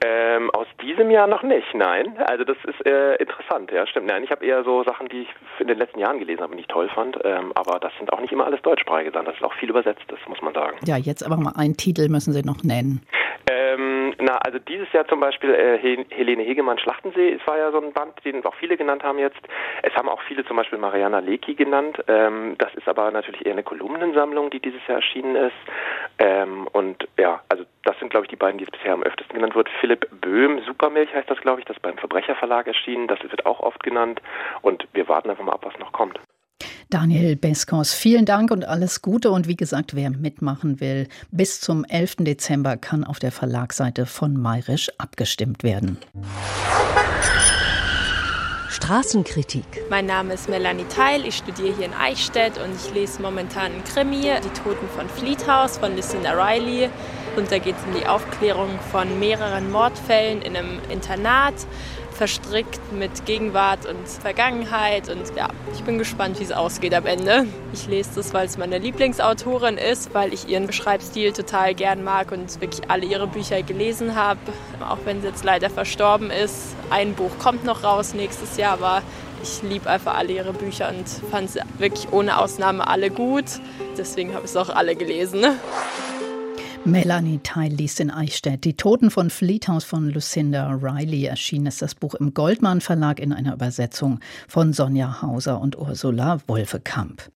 Ähm, 0.06 0.52
aus 0.52 0.68
diesem 0.84 1.10
Jahr 1.10 1.26
noch 1.26 1.42
nicht, 1.42 1.74
nein. 1.74 2.18
Also 2.20 2.44
das 2.44 2.58
ist 2.66 2.86
äh, 2.86 3.16
interessant, 3.16 3.72
ja, 3.72 3.88
stimmt. 3.88 4.06
Nein, 4.06 4.24
ich 4.24 4.30
habe 4.30 4.46
eher 4.46 4.64
so 4.64 4.84
Sachen, 4.84 5.10
die 5.10 5.22
ich 5.22 5.30
in 5.60 5.68
den 5.68 5.80
letzten 5.80 6.00
Jahren 6.00 6.20
gelesen 6.20 6.42
habe 6.42 6.54
und 6.54 6.60
ich 6.60 6.68
toll 6.68 6.88
fand. 6.94 7.18
Ähm, 7.24 7.52
aber 7.56 7.80
das 7.80 7.92
sind 7.98 8.14
auch 8.14 8.20
nicht 8.20 8.32
immer 8.32 8.46
alles 8.46 8.62
deutschsprachige 8.62 9.12
Sachen. 9.12 9.26
Das 9.26 9.36
ist 9.36 9.44
auch 9.44 9.54
viel 9.54 9.72
übersetzt, 9.72 10.04
das 10.08 10.20
muss 10.28 10.40
man 10.44 10.54
sagen. 10.54 10.78
Ja, 10.86 10.98
jetzt 10.98 11.26
aber 11.26 11.38
mal 11.38 11.54
einen 11.56 11.78
Titel 11.78 12.10
müssen 12.10 12.32
Sie 12.32 12.44
noch 12.44 12.62
nennen. 12.64 13.02
Ähm, 13.50 13.97
na, 14.20 14.38
also 14.38 14.60
dieses 14.60 14.92
Jahr 14.94 15.08
zum 15.08 15.20
Beispiel 15.20 15.54
äh, 15.54 15.78
Helene 16.10 16.44
Hegemann 16.44 16.80
Schlachtensee, 16.80 17.34
es 17.34 17.48
war 17.48 17.58
ja 17.58 17.72
so 17.72 17.80
ein 17.80 17.94
Band, 17.94 18.14
den 18.26 18.46
auch 18.46 18.56
viele 18.56 18.78
genannt 18.78 19.04
haben 19.04 19.20
jetzt. 19.20 19.40
Es 19.84 19.94
haben 19.96 20.10
auch 20.10 20.22
viele 20.22 20.46
zum 20.46 20.58
Beispiel 20.58 20.80
Mariana 20.80 21.20
Lecki 21.20 21.56
genannt. 21.56 22.04
Ähm, 22.08 22.56
das 22.58 22.74
ist 22.76 22.88
aber 22.88 23.12
natürlich 23.12 23.46
eher 23.46 23.54
eine 23.54 23.64
Kolumnensammlung, 23.64 24.50
die 24.50 24.60
dieses 24.60 24.86
Jahr 24.88 24.98
erschienen 24.98 25.36
ist. 25.36 25.56
Ähm, 26.20 26.68
und 26.72 27.08
ja, 27.18 27.42
also 27.50 27.64
das 27.84 27.98
sind, 28.00 28.10
glaube 28.10 28.26
ich, 28.26 28.30
die 28.30 28.36
beiden, 28.36 28.58
die 28.58 28.66
es 28.66 28.72
bisher 28.72 28.94
am 28.94 29.04
öftesten 29.04 29.36
genannt 29.36 29.56
wird. 29.56 29.70
Philipp 29.80 30.08
Böhm, 30.22 30.62
Supermilch 30.66 31.14
heißt 31.14 31.30
das, 31.30 31.40
glaube 31.42 31.60
ich, 31.60 31.66
das 31.66 31.80
beim 31.80 31.98
Verbrecherverlag 31.98 32.68
erschienen. 32.68 33.08
Das 33.08 33.22
wird 33.22 33.46
auch 33.46 33.60
oft 33.60 33.84
genannt. 33.84 34.22
Und 34.62 34.88
wir 34.94 35.08
warten 35.08 35.30
einfach 35.30 35.44
mal 35.44 35.54
ab, 35.54 35.62
was 35.64 35.78
noch 35.80 35.92
kommt. 35.92 36.20
Daniel 36.90 37.36
Beskos, 37.36 37.94
vielen 37.94 38.24
Dank 38.26 38.50
und 38.50 38.64
alles 38.66 39.02
Gute. 39.02 39.32
Und 39.32 39.50
wie 39.50 39.58
gesagt, 39.58 39.94
wer 39.94 40.10
mitmachen 40.10 40.80
will, 40.80 41.10
bis 41.32 41.60
zum 41.60 41.84
11. 41.84 42.18
Dezember 42.20 42.78
kann 42.78 43.04
auf 43.04 43.20
der 43.20 43.34
Verlagsseite 43.34 44.06
von 44.06 44.38
Mayrisch 44.38 44.90
abgestimmt 44.98 45.64
werden. 45.64 45.98
Straßenkritik. 48.70 49.66
Mein 49.90 50.06
Name 50.06 50.34
ist 50.34 50.48
Melanie 50.48 50.86
Teil, 50.86 51.26
ich 51.26 51.36
studiere 51.36 51.76
hier 51.76 51.88
in 51.88 51.94
Eichstätt 51.94 52.58
und 52.58 52.74
ich 52.76 52.94
lese 52.94 53.22
momentan 53.22 53.74
einen 53.74 53.84
Krimi, 53.84 54.22
Die 54.22 54.62
Toten 54.62 54.88
von 54.96 55.10
Fleet 55.10 55.46
House 55.46 55.78
von 55.78 55.94
Lucinda 55.94 56.32
Riley. 56.32 56.90
Und 57.36 57.52
da 57.52 57.60
geht 57.60 57.76
es 57.76 57.84
um 57.84 58.00
die 58.00 58.08
Aufklärung 58.08 58.70
von 58.92 59.20
mehreren 59.20 59.72
Mordfällen 59.72 60.42
in 60.42 60.56
einem 60.56 60.80
Internat 60.90 61.54
verstrickt 62.18 62.82
mit 62.92 63.26
Gegenwart 63.26 63.86
und 63.86 64.08
Vergangenheit. 64.08 65.08
Und 65.10 65.24
ja, 65.36 65.50
ich 65.74 65.84
bin 65.84 65.98
gespannt, 65.98 66.40
wie 66.40 66.44
es 66.44 66.52
ausgeht 66.52 66.94
am 66.94 67.06
Ende. 67.06 67.46
Ich 67.74 67.88
lese 67.88 68.10
das, 68.16 68.34
weil 68.34 68.48
es 68.48 68.58
meine 68.58 68.80
Lieblingsautorin 68.80 69.78
ist, 69.78 70.14
weil 70.14 70.34
ich 70.34 70.50
ihren 70.50 70.68
Beschreibstil 70.68 71.32
total 71.32 71.76
gern 71.76 72.04
mag 72.04 72.32
und 72.32 72.60
wirklich 72.60 72.90
alle 72.90 73.06
ihre 73.06 73.28
Bücher 73.28 73.62
gelesen 73.62 74.16
habe. 74.16 74.40
Auch 74.82 75.00
wenn 75.06 75.22
sie 75.22 75.28
jetzt 75.28 75.44
leider 75.44 75.70
verstorben 75.70 76.32
ist. 76.32 76.76
Ein 76.90 77.14
Buch 77.14 77.38
kommt 77.38 77.64
noch 77.64 77.84
raus 77.84 78.14
nächstes 78.14 78.58
Jahr, 78.58 78.74
aber 78.74 79.04
ich 79.44 79.62
liebe 79.62 79.90
einfach 79.90 80.16
alle 80.16 80.34
ihre 80.34 80.54
Bücher 80.54 80.90
und 80.90 81.08
fand 81.30 81.52
sie 81.52 81.62
wirklich 81.78 82.12
ohne 82.12 82.40
Ausnahme 82.40 82.88
alle 82.88 83.12
gut. 83.12 83.46
Deswegen 83.98 84.34
habe 84.34 84.46
ich 84.46 84.52
es 84.52 84.58
auch 84.58 84.70
alle 84.70 84.96
gelesen. 84.96 85.46
Melanie 86.88 87.42
Teil 87.44 87.74
liest 87.74 88.00
in 88.00 88.10
Eichstätt. 88.10 88.64
Die 88.64 88.78
Toten 88.78 89.12
von 89.12 89.30
Fleet 89.30 89.68
House 89.68 89.84
von 89.84 90.10
Lucinda 90.10 90.72
Riley 90.72 91.26
erschienen 91.26 91.66
ist 91.66 91.82
das 91.82 91.96
Buch 91.96 92.16
im 92.16 92.34
Goldmann 92.34 92.80
Verlag 92.80 93.20
in 93.20 93.34
einer 93.34 93.54
Übersetzung 93.54 94.22
von 94.48 94.72
Sonja 94.72 95.22
Hauser 95.22 95.60
und 95.60 95.78
Ursula 95.78 96.40
Wolfekamp. 96.48 97.30